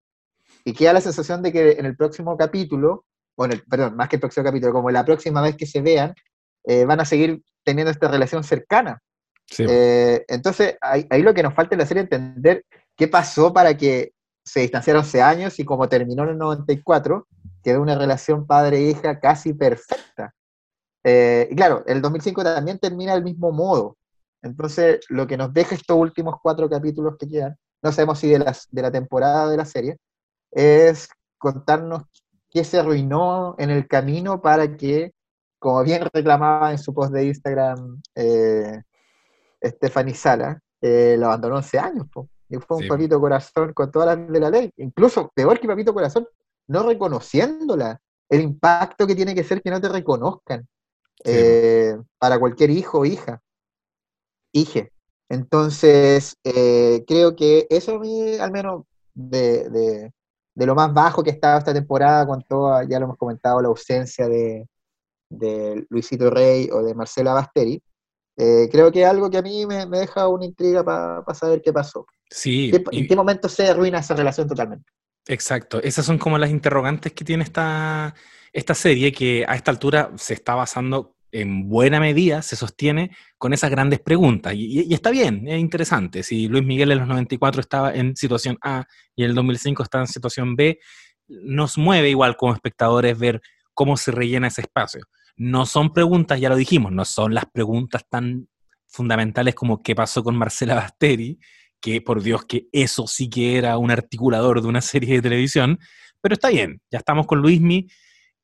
[0.63, 3.05] Y queda la sensación de que en el próximo capítulo
[3.37, 6.13] bueno, perdón, más que el próximo capítulo, como la próxima vez que se vean,
[6.63, 9.01] eh, van a seguir teniendo esta relación cercana.
[9.59, 12.65] Eh, entonces, ahí, lo que nos falta en la serie es entender
[12.95, 14.13] qué pasó para que
[14.43, 17.27] se distanciaron 11 años y como terminó en el 94,
[17.63, 20.33] quedó una relación padre-hija casi perfecta.
[21.03, 23.97] Eh, y claro, el 2005 también termina del mismo modo.
[24.41, 28.39] Entonces, lo que nos deja estos últimos cuatro capítulos que quedan, no sabemos si de,
[28.39, 29.97] las, de la temporada de la serie,
[30.51, 32.03] es contarnos
[32.55, 35.11] que se arruinó en el camino para que,
[35.59, 38.81] como bien reclamaba en su post de Instagram eh,
[39.61, 42.07] Stephanie Sala, eh, lo abandonó 11 años.
[42.47, 44.71] Y fue un papito corazón con todas las de la ley.
[44.77, 46.25] Incluso peor que papito corazón,
[46.67, 47.99] no reconociéndola.
[48.29, 50.65] El impacto que tiene que ser que no te reconozcan
[51.25, 53.41] eh, para cualquier hijo o hija.
[54.53, 54.93] Hije.
[55.27, 58.83] Entonces, eh, creo que eso a mí, al menos
[59.13, 60.13] de, de
[60.55, 64.27] lo más bajo que estaba esta temporada, con toda, ya lo hemos comentado, la ausencia
[64.27, 64.67] de,
[65.89, 67.81] Luisito Rey o de Marcela Basteri,
[68.37, 71.73] eh, creo que es algo que a mí me, deja una intriga para saber qué
[71.73, 72.05] pasó.
[72.29, 72.71] Sí.
[72.91, 74.89] ¿En qué momento se arruina esa relación totalmente?
[75.27, 78.13] Exacto, esas son como las interrogantes que tiene esta,
[78.53, 83.53] esta serie que a esta altura se está basando en buena medida se sostiene con
[83.53, 84.53] esas grandes preguntas.
[84.55, 86.23] Y, está bien, es interesante.
[86.23, 90.03] Si Luis Miguel en los 94 estaba en situación A y en el 2005 estaba
[90.03, 90.79] en situación B,
[91.27, 93.41] nos mueve igual como espectadores ver
[93.73, 95.01] cómo se rellena ese espacio.
[95.35, 98.47] No son preguntas, ya lo dijimos, no son las preguntas tan
[98.87, 101.37] fundamentales como qué pasó con Marcela Basteri,
[101.81, 105.79] que por Dios que eso sí que era un articulador de una serie de televisión,
[106.21, 107.87] pero está bien, ya estamos con Luismi,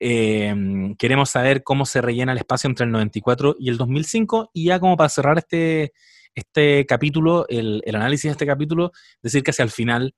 [0.04, 4.66] eh, queremos saber cómo se rellena el espacio entre el 94 y el 2005 y
[4.66, 5.94] ya como para cerrar este,
[6.34, 8.92] este capítulo, el, el análisis de este capítulo,
[9.22, 10.16] decir que hacia el final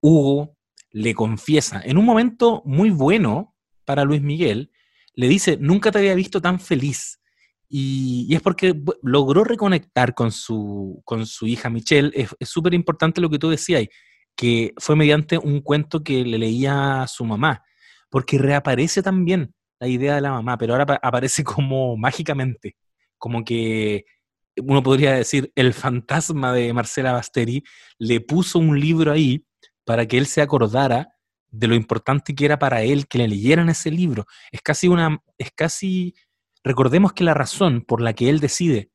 [0.00, 0.56] Hugo
[0.90, 4.70] le confiesa, en un momento muy bueno para Luis Miguel,
[5.12, 7.20] le dice, nunca te había visto tan feliz.
[7.68, 12.10] Y, y es porque logró reconectar con su, con su hija Michelle.
[12.14, 13.86] Es súper importante lo que tú decías,
[14.34, 17.62] que fue mediante un cuento que le leía a su mamá,
[18.10, 22.76] porque reaparece también la idea de la mamá, pero ahora pa- aparece como mágicamente,
[23.18, 24.04] como que
[24.58, 27.62] uno podría decir, el fantasma de Marcela Basteri
[27.98, 29.44] le puso un libro ahí
[29.84, 31.08] para que él se acordara
[31.48, 34.24] de lo importante que era para él que le leyeran ese libro.
[34.50, 36.14] Es casi una, es casi,
[36.64, 38.90] recordemos que la razón por la que él decide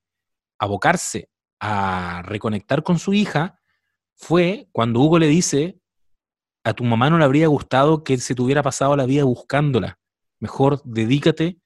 [0.60, 3.60] abocarse a reconectar con su hija
[4.16, 5.80] fue cuando Hugo le dice,
[6.64, 10.00] a tu mamá no le habría gustado que se te hubiera pasado la vida buscándola.
[10.40, 11.58] Mejor dedícate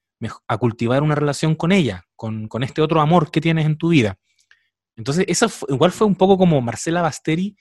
[0.47, 4.17] a cultivar una relación con ella, con, este otro amor que tienes en tu vida.
[4.95, 7.55] Entonces, eso fue- igual fue un poco como Marcela Basteri,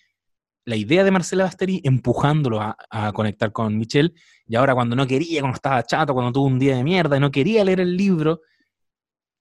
[0.64, 4.14] la idea de Marcela Basteri empujándolo a, conectar con Michelle,
[4.46, 7.20] y ahora cuando no quería, cuando estaba chato, cuando tuvo un día de mierda y
[7.20, 8.40] no quería leer el libro,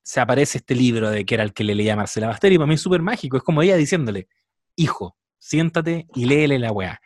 [0.04, 2.74] se aparece este libro de que era el que le leía Marcela Basteri, para mí
[2.74, 4.28] es súper mágico, es como ella diciéndole,
[4.76, 7.00] hijo, siéntate y léele la weá.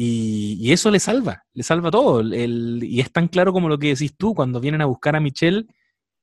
[0.00, 2.20] Y, eso le salva, le salva todo.
[2.20, 5.20] El- y es tan claro como lo que decís tú, cuando vienen a buscar a
[5.20, 5.66] Michelle,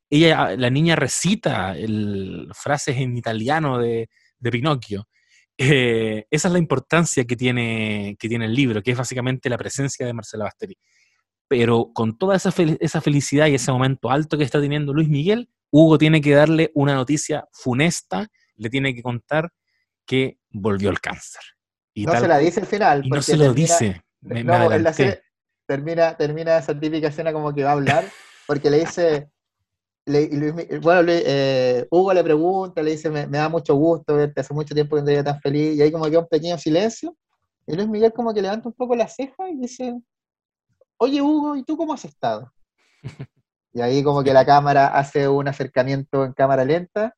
[0.10, 4.10] ella, la niña recita el, frases en italiano de,
[4.52, 5.10] Pinocchio.
[5.58, 9.58] Eh, esa es la importancia que tiene, que tiene el libro, que es básicamente la
[9.58, 10.78] presencia de Marcela Basteri.
[11.50, 15.50] Pero con toda esa, esa felicidad y ese momento alto que está teniendo Luis Miguel,
[15.72, 19.52] Hugo tiene que darle una noticia funesta, le tiene que contar
[20.06, 21.55] que volvió el cáncer.
[21.98, 23.02] Y no tal se la dice al final.
[23.06, 24.02] y no se lo termina- dice.
[24.22, 25.22] Me, me no, en la serie
[25.68, 28.06] termina, termina esa típica escena como que va a hablar,
[28.46, 29.30] porque le dice,
[30.06, 34.16] le- Luis bueno, Luis- eh, Hugo le pregunta, le dice, me, me da mucho gusto
[34.16, 36.28] verte, hace mucho tiempo que no te veía tan feliz, y ahí como que un
[36.28, 37.16] pequeño silencio,
[37.66, 39.96] y Luis Miguel como que levanta un poco la ceja y dice,
[40.98, 42.52] oye Hugo, ¿y tú cómo has estado?
[43.74, 47.14] Y ahí como que la cámara hace un acercamiento en cámara lenta,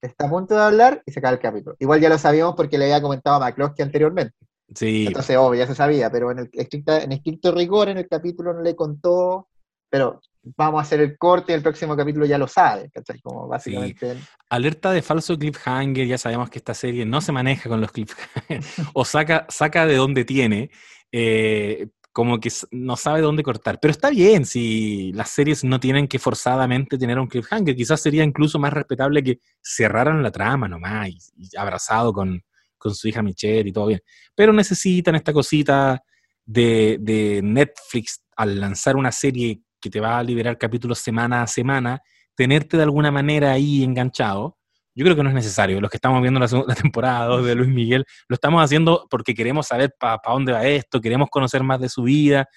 [0.00, 1.76] está a punto de hablar y se acaba el capítulo.
[1.78, 4.34] Igual ya lo sabíamos porque le había comentado a McCloskey anteriormente.
[4.74, 8.06] Sí, Entonces, obvio, ya se sabía, pero en el estricta, en estricto rigor, en el
[8.06, 9.48] capítulo no le contó,
[9.88, 10.20] pero
[10.56, 13.20] vamos a hacer el corte y el próximo capítulo ya lo sabe, ¿cachai?
[13.20, 14.16] Como básicamente.
[14.50, 18.66] alerta de falso cliffhanger, ya sabemos que esta serie no se maneja con los cliffhangers,
[18.92, 20.70] o saca, saca de donde tiene,
[21.12, 23.78] eh, como que no sabe dónde cortar.
[23.80, 28.24] Pero está bien si las series no tienen que forzadamente tener un cliffhanger, quizás sería
[28.24, 32.42] incluso más respetable que cerraran la trama nomás, y abrazado con,
[32.76, 34.00] con su hija Michelle y todo bien.
[34.34, 36.02] Pero necesitan esta cosita
[36.44, 41.46] de, de Netflix al lanzar una serie que te va a liberar capítulos semana a
[41.46, 42.02] semana,
[42.34, 44.57] tenerte de alguna manera ahí enganchado.
[44.98, 45.80] Yo creo que no es necesario.
[45.80, 49.32] Los que estamos viendo la, segunda- temporada 2 de Luis Miguel, lo estamos haciendo porque
[49.32, 52.48] queremos saber para dónde va esto, queremos conocer más de su vida.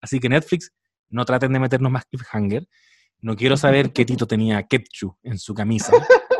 [0.00, 0.70] Así que Netflix,
[1.08, 2.66] no traten de meternos más cliffhanger.
[3.20, 5.92] No quiero saber qué Tito tenía ketchup en su camisa.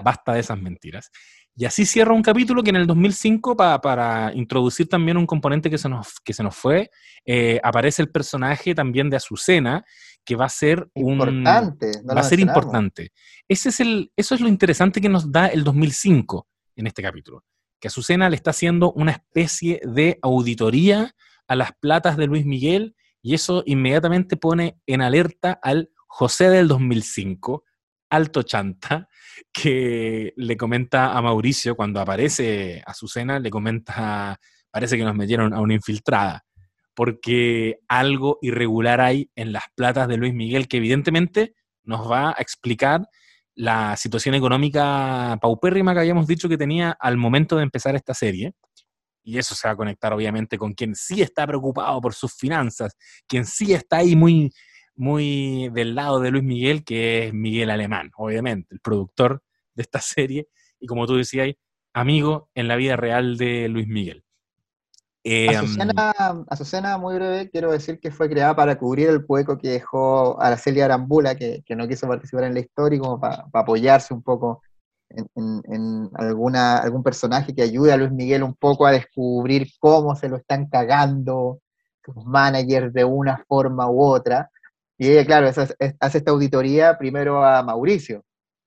[0.05, 1.11] Basta de esas mentiras.
[1.57, 5.71] Y así cierra un capítulo que en el 2005, pa- para introducir también un componente
[5.71, 6.91] que se nos, que se nos fue,
[7.25, 9.83] eh, aparece el personaje también de Azucena,
[10.27, 11.93] que va a ser un, Importante.
[12.05, 13.13] no va a ser importante.
[13.49, 17.45] Ese es el, eso es lo interesante que nos da el 2005 en este capítulo.
[17.81, 21.15] Que Azucena le está haciendo una especie de auditoría
[21.47, 26.67] a las platas de Luis Miguel y eso inmediatamente pone en alerta al José del
[26.67, 27.65] 2005,
[28.11, 29.09] alto chanta,
[29.53, 34.39] que le comenta a Mauricio cuando aparece Azucena, le comenta,
[34.71, 36.45] parece que nos metieron a una infiltrada
[36.97, 42.41] porque algo irregular hay en las platas de Luis Miguel que evidentemente nos va a
[42.41, 43.07] explicar
[43.55, 48.55] la situación económica paupérrima que habíamos dicho que tenía al momento de empezar esta serie.
[49.23, 52.97] Y eso se va a conectar obviamente con quien sí está preocupado por sus finanzas,
[53.27, 54.53] quien sí está ahí muy,
[54.95, 59.43] muy del lado de Luis Miguel, que es Miguel Alemán, obviamente, el productor
[59.75, 60.49] de esta serie.
[60.81, 61.53] Y como tú decías,
[61.93, 64.26] amigo en la vida real de Luis Miguel.
[65.29, 66.15] Eh, Azucena,
[66.49, 70.81] Azucena, muy breve, quiero decir que fue creada para cubrir el hueco que dejó Araceli
[70.81, 74.63] Arambula, que, que no quiso participar en la historia, y como para, apoyarse un poco
[75.09, 79.67] en, en- en alguna, algún personaje que ayude a Luis Miguel un poco a descubrir
[79.81, 81.59] cómo se lo están cagando
[82.05, 84.49] sus managers de una forma u otra.
[84.97, 88.23] Y ella, claro, es- es- hace esta auditoría primero a Mauricio,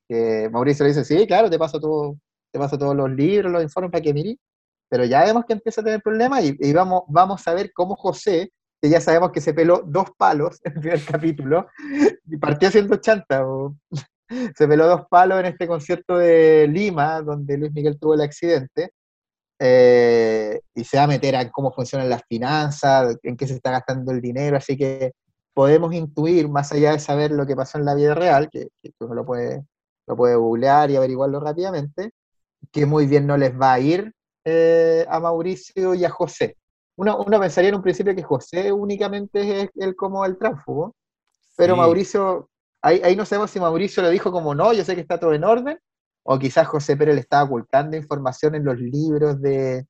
[0.09, 2.17] que Mauricio le dice, sí, claro, te paso, todo,
[2.51, 4.35] te paso todos los libros, los informes para que mires
[4.89, 8.51] pero ya vemos que empieza a tener problemas y, vamos, vamos a ver cómo José,
[8.81, 11.67] que ya sabemos que se peló dos palos en el primer capítulo,
[12.25, 13.45] y partió siendo chanta.
[14.55, 18.91] se peló dos palos en este concierto de Lima, donde Luis Miguel tuvo el accidente,
[19.59, 23.71] eh, y se va a meter a cómo funcionan las finanzas, en qué se está
[23.71, 25.11] gastando el dinero, así que
[25.53, 28.69] podemos intuir, más allá de saber lo que pasó en la vida real, que,
[28.99, 29.65] uno lo puede,
[30.07, 32.11] lo puede googlear y averiguarlo rápidamente,
[32.71, 34.13] que muy bien no les va a ir
[34.51, 36.57] eh, a Mauricio y a José.
[36.97, 40.95] Uno, pensaría en un principio que José únicamente es el, como el tránsfugo,
[41.55, 42.49] pero Mauricio,
[42.81, 45.33] ahí, ahí no sabemos si Mauricio lo dijo como no, yo sé que está todo
[45.33, 45.79] en orden,
[46.23, 49.85] o quizás José Pérez le estaba ocultando información en los libros de,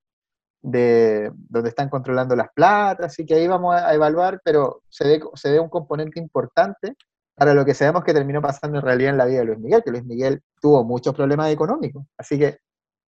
[0.61, 5.21] de donde están controlando las platas, así que ahí vamos a evaluar, pero se ve,
[5.35, 6.95] se ve un componente importante
[7.33, 9.83] para lo que sabemos que terminó pasando en realidad en la vida de Luis Miguel,
[9.83, 12.57] que Luis Miguel tuvo muchos problemas económicos, así que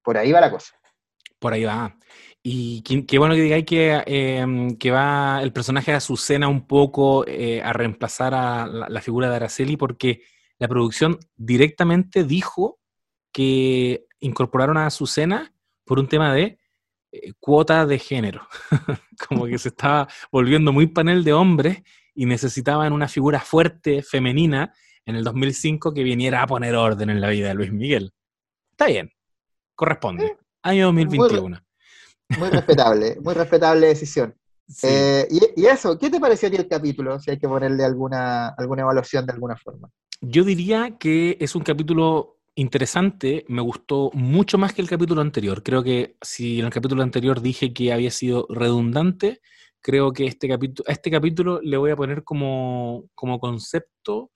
[0.03, 0.73] por ahí va la cosa.
[1.39, 1.97] Por ahí va.
[2.43, 7.25] Y qué, bueno que digáis que, em, que va el personaje de Azucena un poco
[7.27, 10.23] eh, a reemplazar a la, figura de Araceli, porque
[10.57, 12.79] la producción directamente dijo
[13.31, 15.53] que incorporaron a Azucena
[15.85, 16.57] por un tema de
[17.11, 18.47] eh, cuota de género.
[19.29, 21.83] Como que se estaba volviendo muy panel de hombres
[22.15, 24.73] y necesitaban una figura fuerte, femenina,
[25.05, 28.13] en el 2005 que viniera a poner orden en la vida de Luis Miguel.
[28.71, 29.11] Está bien,
[29.75, 30.37] corresponde.
[30.63, 31.59] Año 2021.
[32.37, 34.35] Muy, respetable, muy respetable decisión.
[34.83, 37.19] Eh, y, eso, ¿qué te pareció a ti el capítulo?
[37.19, 39.89] Si hay que ponerle alguna, alguna evaluación de alguna forma.
[40.21, 45.61] Yo diría que es un capítulo interesante, me gustó mucho más que el capítulo anterior.
[45.61, 49.41] Creo que si en el capítulo anterior dije que había sido redundante,
[49.81, 54.31] creo que este capítulo, a este capítulo le voy a poner como, como concepto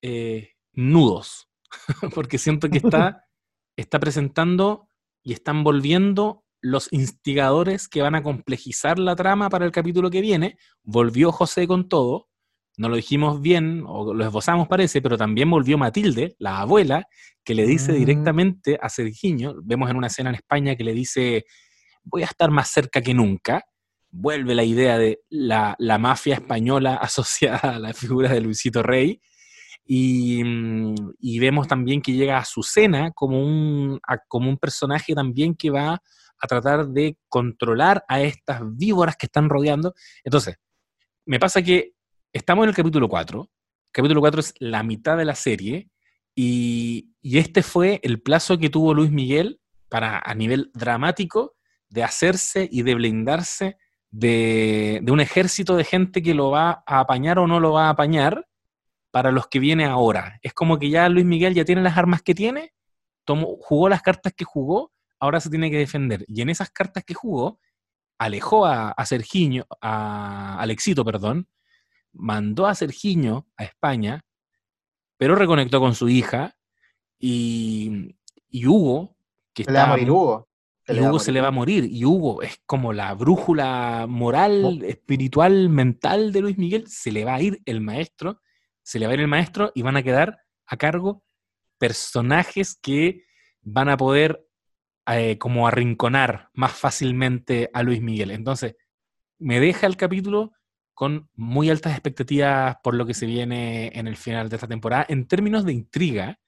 [0.00, 1.48] eh, nudos,
[2.14, 3.26] porque siento que está,
[3.76, 4.88] está presentando
[5.22, 10.20] y están volviendo los instigadores que van a complejizar la trama para el capítulo que
[10.20, 10.56] viene.
[10.82, 12.28] Volvió José con todo,
[12.76, 17.06] no lo dijimos bien, o lo esbozamos parece, pero también volvió Matilde, la abuela,
[17.44, 17.96] que le dice mm.
[17.96, 21.44] directamente a Sergiño, vemos en una escena en España que le dice,
[22.04, 23.64] voy a estar más cerca que nunca,
[24.10, 29.20] vuelve la idea de la, mafia española asociada a la figura de Luisito Rey,
[29.86, 35.70] mm, y, vemos también que llega a Azucena como un, como un personaje también que
[35.70, 39.94] va a tratar de controlar a estas víboras que están rodeando.
[40.24, 40.56] Entonces,
[41.24, 41.92] me pasa que
[42.32, 43.40] estamos en el capítulo 4.
[43.40, 43.48] El
[43.92, 45.90] capítulo 4 es la mitad de la serie
[46.34, 51.54] y, este fue el plazo que tuvo Luis Miguel para, a nivel dramático,
[51.88, 53.76] de hacerse y de blindarse
[54.12, 57.90] de, un ejército de gente que lo va a apañar o no lo va a
[57.90, 58.46] apañar
[59.12, 60.40] para los que viene ahora.
[60.42, 62.72] Es como que ya Luis Miguel ya tiene las armas que tiene,
[63.24, 66.24] tomó, jugó las cartas que jugó, ahora se tiene que defender.
[66.26, 67.60] Y en esas cartas que jugó,
[68.18, 71.46] alejó a, a Sergiño, a Alexito, perdón,
[72.12, 74.24] mandó a Sergiño a España,
[75.16, 76.56] pero reconectó con su hija
[77.22, 78.16] y,
[78.66, 79.16] Hugo,
[79.54, 80.48] que le va a morir Hugo.
[80.88, 81.84] y Hugo se le va a morir.
[81.88, 86.88] Y Hugo es como la brújula moral, espiritual, mental de Luis Miguel.
[86.88, 88.40] Se le va a ir el maestro,
[88.82, 91.24] se le va a ir el maestro y van a quedar a cargo
[91.78, 93.24] personajes que
[93.60, 94.46] van a poder
[95.06, 98.30] eh, como arrinconar más fácilmente a Luis Miguel.
[98.30, 98.76] Entonces,
[99.38, 100.52] me deja el capítulo
[100.94, 105.06] con muy altas expectativas por lo que se viene en el final de esta temporada.
[105.08, 106.38] En términos de intriga,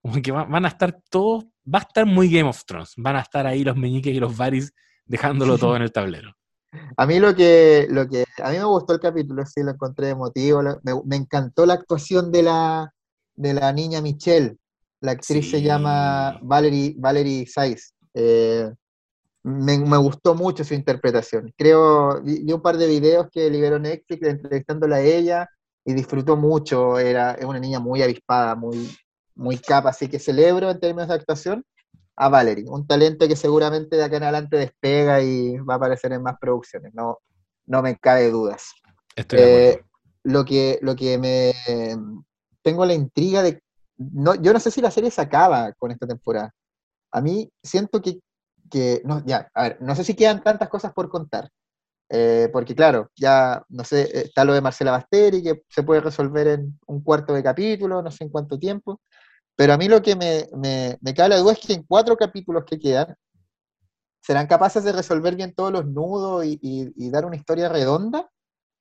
[0.00, 2.92] como que van a estar todos, va a estar muy Game of Thrones.
[2.96, 4.72] Van a estar ahí los meñiques y los varis
[5.04, 6.36] dejándolo todo en el tablero.
[6.96, 10.10] A mí lo que, lo que, a mí me gustó el capítulo, sí, lo encontré
[10.10, 10.62] emotivo,
[11.04, 12.92] me, encantó la actuación de la,
[13.34, 14.56] de la niña Michelle,
[15.00, 17.92] la actriz se llama Valerie, Valerie Saiz.
[18.14, 18.70] Eh,
[19.42, 21.52] me, gustó mucho su interpretación.
[21.56, 25.48] Creo, vi, un par de videos que liberó Netflix entrevistándola a ella
[25.84, 26.98] y disfrutó mucho.
[26.98, 28.90] Era es una niña muy avispada, muy,
[29.34, 31.64] muy capa, así que celebro en términos de actuación
[32.16, 36.12] a Valerie, un talento que seguramente de acá en adelante despega y va a aparecer
[36.12, 37.18] en más producciones, no,
[37.66, 38.72] no me cabe dudas.
[39.16, 39.80] Eh,
[40.24, 41.52] lo, que, lo que me...
[42.62, 43.62] Tengo la intriga de...
[43.98, 46.52] No, yo no sé si la serie se acaba con esta temporada.
[47.12, 48.20] A mí siento que
[48.70, 51.50] que, no, ya, a ver, no sé si quedan tantas cosas por contar,
[52.08, 56.46] eh, porque claro, ya, no sé, está lo de Marcela Basteri, que se puede resolver
[56.48, 59.00] en un cuarto de capítulo, no sé en cuánto tiempo,
[59.56, 62.16] pero a mí lo que me, me, me cae la duda es que en cuatro
[62.16, 63.16] capítulos que quedan,
[64.20, 68.30] ¿serán capaces de resolver bien todos los nudos y, y, dar una historia redonda?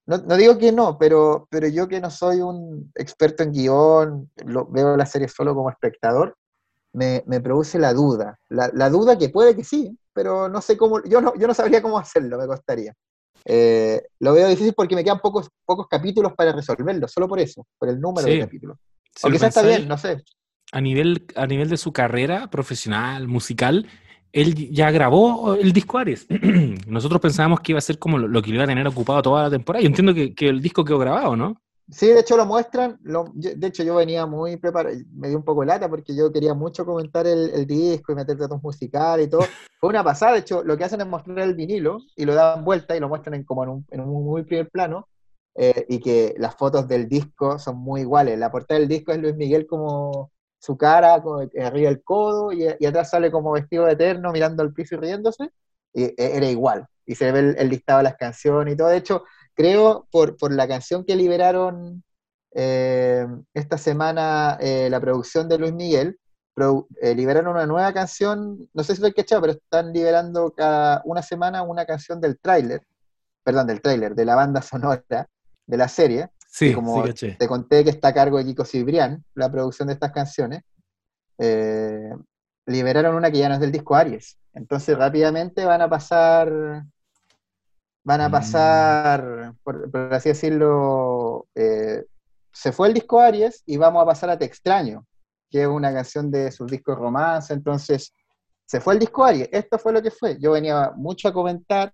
[0.06, 4.32] No, no, digo que no, pero, pero yo que no soy un experto en guion,
[4.46, 6.38] lo, veo la serie solo como espectador,
[6.94, 8.40] me, produce la duda.
[8.50, 11.82] La, duda que puede que sí, pero no sé cómo, yo no, yo no sabría
[11.82, 12.94] cómo hacerlo, me costaría.
[13.46, 17.66] Eh, lo veo difícil porque me quedan pocos, pocos capítulos para resolverlo, solo por eso,
[17.78, 18.78] por el número de capítulos.
[19.16, 20.24] Si o quizás está bien, no sé.
[20.72, 23.88] A nivel, a nivel de su carrera profesional, musical,
[24.34, 26.28] él ya grabó el disco Aries.
[26.88, 29.44] Nosotros pensábamos que iba a ser como lo, lo que iba a tener ocupado toda
[29.44, 29.82] la temporada.
[29.82, 31.62] Yo entiendo que, que el disco quedó grabado, ¿no?
[31.90, 32.98] Sí, de hecho lo muestran.
[33.04, 36.16] lo- yo- de hecho, yo venía muy preparado, me dio un poco de lata porque
[36.16, 39.42] yo quería mucho comentar el, el disco y meter datos musicales y todo.
[39.80, 42.66] Fue una pasada, de hecho, lo que hacen es mostrar el vinilo y lo dan
[42.66, 45.08] vuelta y lo muestran en, como en un, en un muy primer plano.
[45.58, 48.38] eh, y que las fotos del disco son muy iguales.
[48.38, 50.32] La portada del disco es Luis Miguel como
[50.66, 54.74] su cara, como arriba el codo, y, atrás sale como vestido de eterno mirando al
[54.74, 55.52] piso y riéndose.
[55.94, 56.88] Y eh, era igual.
[57.06, 58.90] Y se ve el, el listado de las canciones y todo.
[58.90, 59.24] De hecho,
[59.54, 62.04] creo por, por la canción que liberaron
[62.58, 66.18] eh, esta semana eh, la producción de Luis Miguel,
[67.02, 71.02] eh, liberaron una nueva canción, no sé si lo he cachado, pero están liberando cada
[71.04, 72.82] una semana una canción del tráiler,
[73.44, 75.04] perdón, del tráiler, de la banda sonora
[75.66, 76.30] de la serie.
[76.58, 79.90] Sí, Y como sí, te conté que está a cargo de Kiko Cibrián, la producción
[79.90, 80.62] de estas canciones,
[81.38, 82.12] eh,
[82.66, 84.38] liberaron una que ya no es del disco Aries.
[84.54, 86.50] Entonces rápidamente van a pasar,
[88.06, 88.32] van a Mm.
[88.32, 92.06] pasar, por, por así decirlo, eh,
[92.54, 95.06] se fue el disco Aries y vamos a pasar a Te extraño,
[95.52, 97.54] que es una canción de sus discos romance.
[97.54, 98.14] Entonces
[98.66, 99.50] se fue el disco Aries.
[99.52, 100.40] Esto fue lo que fue.
[100.40, 101.94] Yo venía mucho a comentar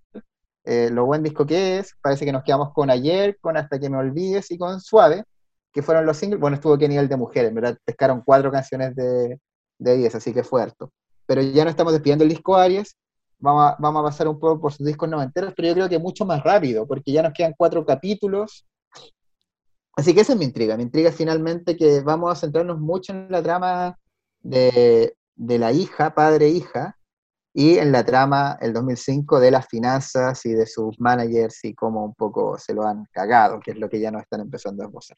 [0.64, 1.94] eh, lo buen disco que es.
[2.00, 5.24] Parece que nos quedamos con Ayer, con Hasta que me olvides y con Suave,
[5.72, 6.40] que fueron los singles.
[6.40, 7.78] Bueno, estuvo que nivel de mujeres, ¿verdad?
[7.84, 9.38] Pescaron cuatro canciones de,
[9.78, 10.92] de 10, así que fue harto.
[11.26, 12.96] Pero ya no estamos despidiendo el disco Aries.
[13.38, 15.98] Vamos a, vamos a pasar un poco por sus discos noventeros, pero yo creo que
[15.98, 18.64] mucho más rápido, porque ya nos quedan cuatro capítulos.
[19.96, 20.76] Así que esa es mi intriga.
[20.76, 23.98] Mi intriga es finalmente que vamos a centrarnos mucho en la trama
[24.40, 26.96] de, de la hija, padre-hija,
[27.54, 32.04] y en la trama, el 2005, de las finanzas y de sus managers y cómo
[32.04, 34.86] un poco se lo han cagado, que es lo que ya nos están empezando a
[34.86, 35.16] esbozar.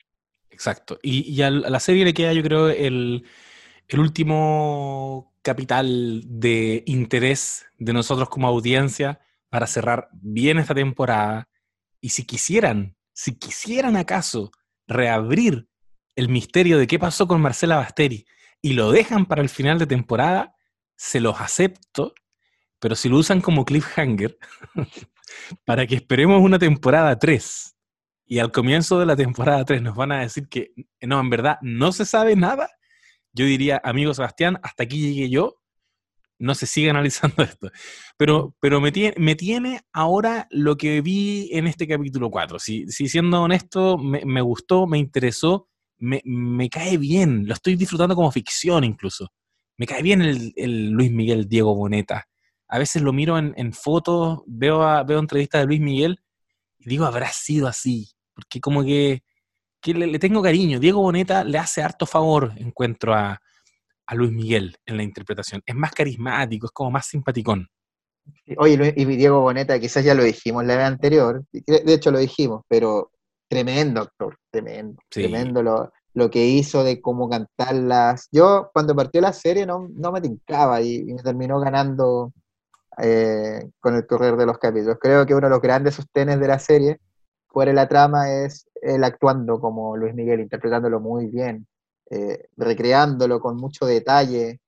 [0.50, 0.98] Exacto.
[1.02, 3.24] Y, y a la serie le queda, yo creo, el,
[3.88, 11.48] el último capital de interés de nosotros como audiencia para cerrar bien esta temporada.
[12.00, 14.50] Y si quisieran, si quisieran acaso
[14.86, 15.68] reabrir
[16.16, 18.26] el misterio de qué pasó con Marcela Basteri
[18.60, 20.56] y lo dejan para el final de temporada,
[20.96, 22.14] se los acepto,
[22.78, 24.38] pero si lo usan como cliffhanger,
[25.64, 27.76] para que esperemos una temporada 3
[28.26, 30.72] y al comienzo de la temporada 3 nos van a decir que
[31.02, 32.70] no, en verdad no se sabe nada,
[33.32, 35.60] yo diría, amigo Sebastián, hasta aquí llegué yo,
[36.38, 37.70] no se sigue analizando esto.
[38.16, 42.58] Pero, pero me, tiene, me tiene ahora lo que vi en este capítulo 4.
[42.58, 45.68] Si, si siendo honesto, me, me gustó, me interesó,
[45.98, 49.32] me, me, cae bien, lo estoy disfrutando como ficción incluso.
[49.76, 52.28] Me cae bien el, el Luis Miguel Diego Boneta.
[52.68, 56.20] A veces lo miro en, en fotos, veo, a, veo entrevistas de Luis Miguel
[56.78, 58.08] y digo, habrá sido así.
[58.34, 59.22] Porque como que,
[59.80, 60.80] que le, le, tengo cariño.
[60.80, 63.40] Diego Boneta le hace harto favor, encuentro a,
[64.06, 65.62] a Luis Miguel en la interpretación.
[65.64, 67.68] Es más carismático, es como más simpaticón.
[68.56, 72.62] Oye, y Diego Boneta, quizás ya lo dijimos la vez anterior, de hecho lo dijimos,
[72.68, 73.10] pero
[73.48, 75.20] tremendo actor, tremendo, sí.
[75.20, 78.28] tremendo lo, lo, que hizo de cómo cantarlas.
[78.32, 82.32] Yo cuando partió la serie no, no me tincaba y, y me terminó ganando
[82.98, 84.98] eh, con el correr de los capítulos.
[85.00, 87.00] Creo que uno de los grandes sostenes de la serie,
[87.48, 91.66] fuera de la trama, es él actuando como Luis Miguel, interpretándolo muy bien,
[92.10, 94.60] eh, recreándolo con mucho detalle,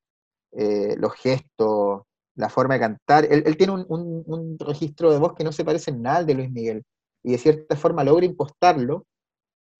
[0.53, 2.03] eh, los gestos,
[2.35, 3.27] la forma de cantar.
[3.31, 6.27] Él, tiene un, un, un, registro de voz que no se parece en nada al
[6.27, 6.85] de Luis Miguel,
[7.23, 9.05] y de cierta forma logra impostarlo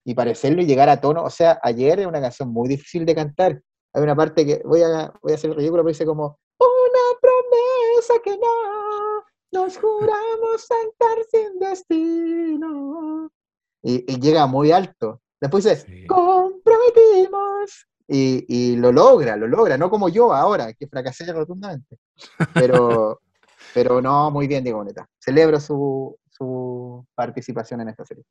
[0.05, 1.23] y parecerlo y llegar a tono.
[1.23, 3.61] O sea, ayer es una canción muy difícil de cantar.
[3.93, 7.19] Hay una parte que voy a, voy a hacer el ridículo, pero dice como, una
[7.19, 7.76] promesa
[8.23, 13.31] que no, nos juramos cantar sin destino.
[13.83, 15.21] Y, y llega muy alto.
[15.39, 16.05] Después sí.
[16.07, 17.87] comprometimos.
[18.09, 21.97] Y, y, lo logra, lo logra, no como yo ahora, que fracasé rotundamente.
[22.53, 23.19] Pero,
[23.73, 25.05] pero no, muy bien, Diego Boneta.
[25.19, 28.23] Celebro su, su participación en esta serie.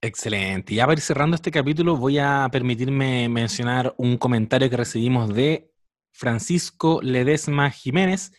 [0.00, 0.74] Excelente.
[0.74, 5.72] Ya para ir cerrando este capítulo, voy a permitirme mencionar un comentario que recibimos de
[6.12, 8.30] Francisco Ledesma Jiménez,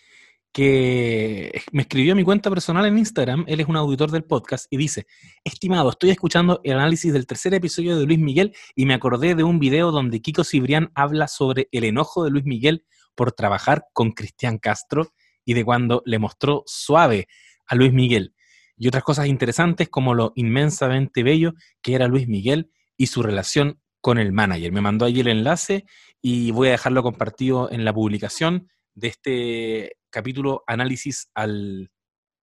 [0.56, 4.68] que me escribió a mi cuenta personal en Instagram, él es un auditor del podcast,
[4.70, 5.06] y dice,
[5.44, 9.44] estimado, estoy escuchando el análisis del tercer episodio de Luis Miguel y me acordé de
[9.44, 14.14] un video donde Kiko Cibrián habla sobre el enojo de Luis Miguel por trabajar con
[14.14, 15.12] Cristian Castro
[15.44, 17.28] y de cuando le mostró suave
[17.68, 18.34] a Luis Miguel.
[18.78, 21.52] Y otras cosas interesantes como lo inmensamente bello
[21.82, 24.72] que era Luis Miguel y su relación con el manager.
[24.72, 25.84] Me mandó ahí el enlace
[26.22, 31.92] y voy a dejarlo compartido en la publicación de este capítulo análisis al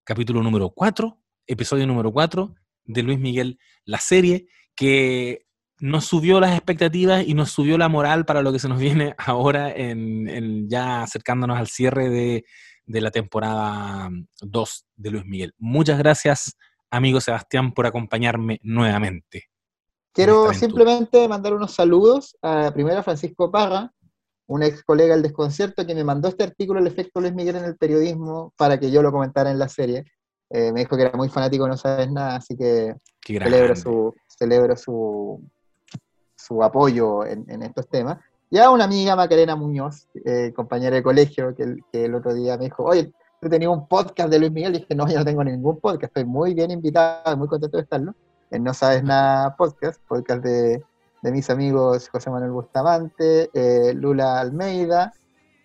[0.05, 2.55] capítulo número 4, episodio número 4
[2.85, 5.47] de Luis Miguel, la serie que
[5.79, 9.15] nos subió las expectativas y nos subió la moral para lo que se nos viene
[9.17, 12.45] ahora en, en ya acercándonos al cierre de,
[12.85, 14.11] de la temporada
[14.43, 15.55] 2 de Luis Miguel.
[15.57, 16.59] Muchas gracias,
[16.91, 19.45] amigo Sebastián, por acompañarme nuevamente.
[20.13, 23.95] Quiero simplemente mandar unos saludos a primero a Francisco Parra,
[24.53, 27.65] un ex colega del desconcierto que me mandó este artículo El efecto Luis Miguel en
[27.65, 30.05] el periodismo para que yo lo comentara en la serie.
[30.51, 34.77] Eh, me dijo que era muy fanático, no sabes nada, así que celebro su, celebro
[34.77, 35.43] su,
[36.37, 38.19] su apoyo en, en estos temas.
[38.51, 42.35] Y a una amiga, Macarena Muñoz, eh, compañera de colegio, que el, que el otro
[42.35, 43.11] día me dijo, oye,
[43.41, 46.11] tú tenías un podcast de Luis Miguel, y dije, no, yo no tengo ningún podcast,
[46.11, 48.15] estoy muy bien invitado, muy contento de estarlo.
[48.51, 50.85] En No Sabes Nada Podcast, podcast de,
[51.23, 55.13] de mis amigos José Manuel Bustamante, eh, Lula Almeida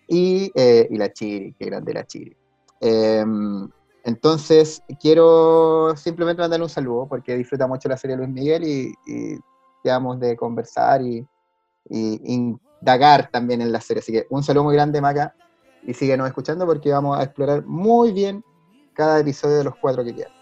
[0.06, 2.34] y, eh, y la Chiri, que grande la Chiri.
[2.80, 3.68] Em,
[4.04, 9.38] entonces, quiero simplemente mandarle un saludo porque disfruta mucho la serie Luis Miguel y, y
[9.82, 11.26] quedamos de conversar y,
[11.90, 12.20] y
[12.80, 14.00] indagar también en la serie.
[14.00, 15.34] Así que un saludo muy grande, Maca,
[15.82, 18.44] y síguenos escuchando porque vamos a explorar muy bien
[18.94, 20.37] cada episodio de los cuatro que quedan.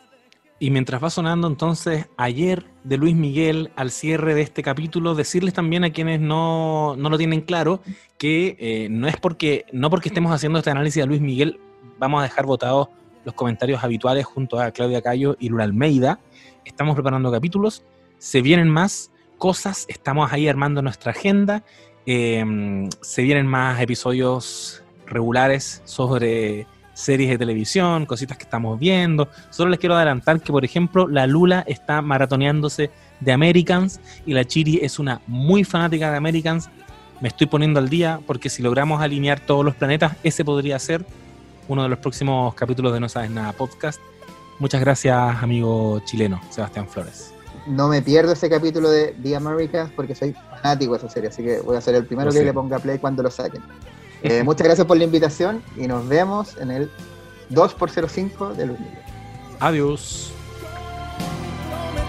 [0.59, 5.53] Y mientras va sonando entonces ayer de Luis Miguel al cierre de este capítulo, decirles
[5.53, 7.83] también a quienes no, no lo tienen claro
[8.17, 11.61] que eh, no es porque, no porque estemos haciendo este análisis de Luis Miguel,
[11.99, 12.89] vamos a dejar votados
[13.25, 16.21] los comentarios habituales junto a Claudia Cayo y Lula Almeida.
[16.65, 17.85] Estamos preparando capítulos,
[18.19, 21.65] se vienen más cosas, estamos ahí armando nuestra agenda,
[22.07, 26.67] eh, se vienen más episodios regulares sobre
[26.97, 29.29] series de televisión, cositas que estamos viendo.
[29.51, 32.91] Solo les quiero adelantar que, por ejemplo, la Lula está maratoneándose
[33.21, 36.71] de Americans y la Chiri es una muy fanática de Americans.
[37.21, 41.05] Me estoy poniendo al día porque si logramos alinear todos los planetas, ese podría ser
[41.69, 44.01] uno de los próximos capítulos de No Sabes Nada podcast.
[44.59, 47.33] Muchas gracias, amigo chileno, Sebastián Flores.
[47.67, 51.43] No me pierdo ese capítulo de The Americans porque soy fanático de esa serie, así
[51.43, 53.61] que voy a ser el primero que le ponga play cuando lo saquen.
[54.23, 56.91] Eh, muchas gracias por la invitación y nos vemos en el
[57.51, 58.99] 2x05 de Luis Miguel.
[59.61, 60.33] Adiós.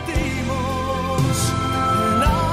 [0.07, 1.51] prometimos
[2.13, 2.47] el alma.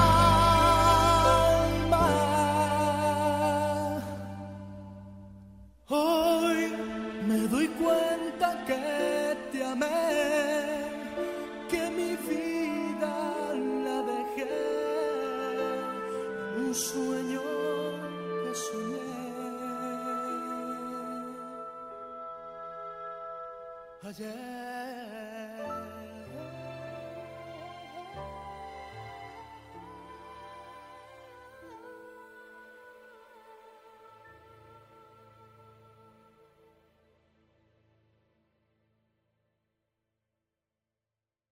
[5.89, 6.73] Hoy
[7.27, 9.87] me doy cuenta que te amé,
[11.69, 13.33] que mi vida
[13.85, 14.49] la dejé
[16.57, 17.34] en un sueño
[24.21, 24.74] Ayer.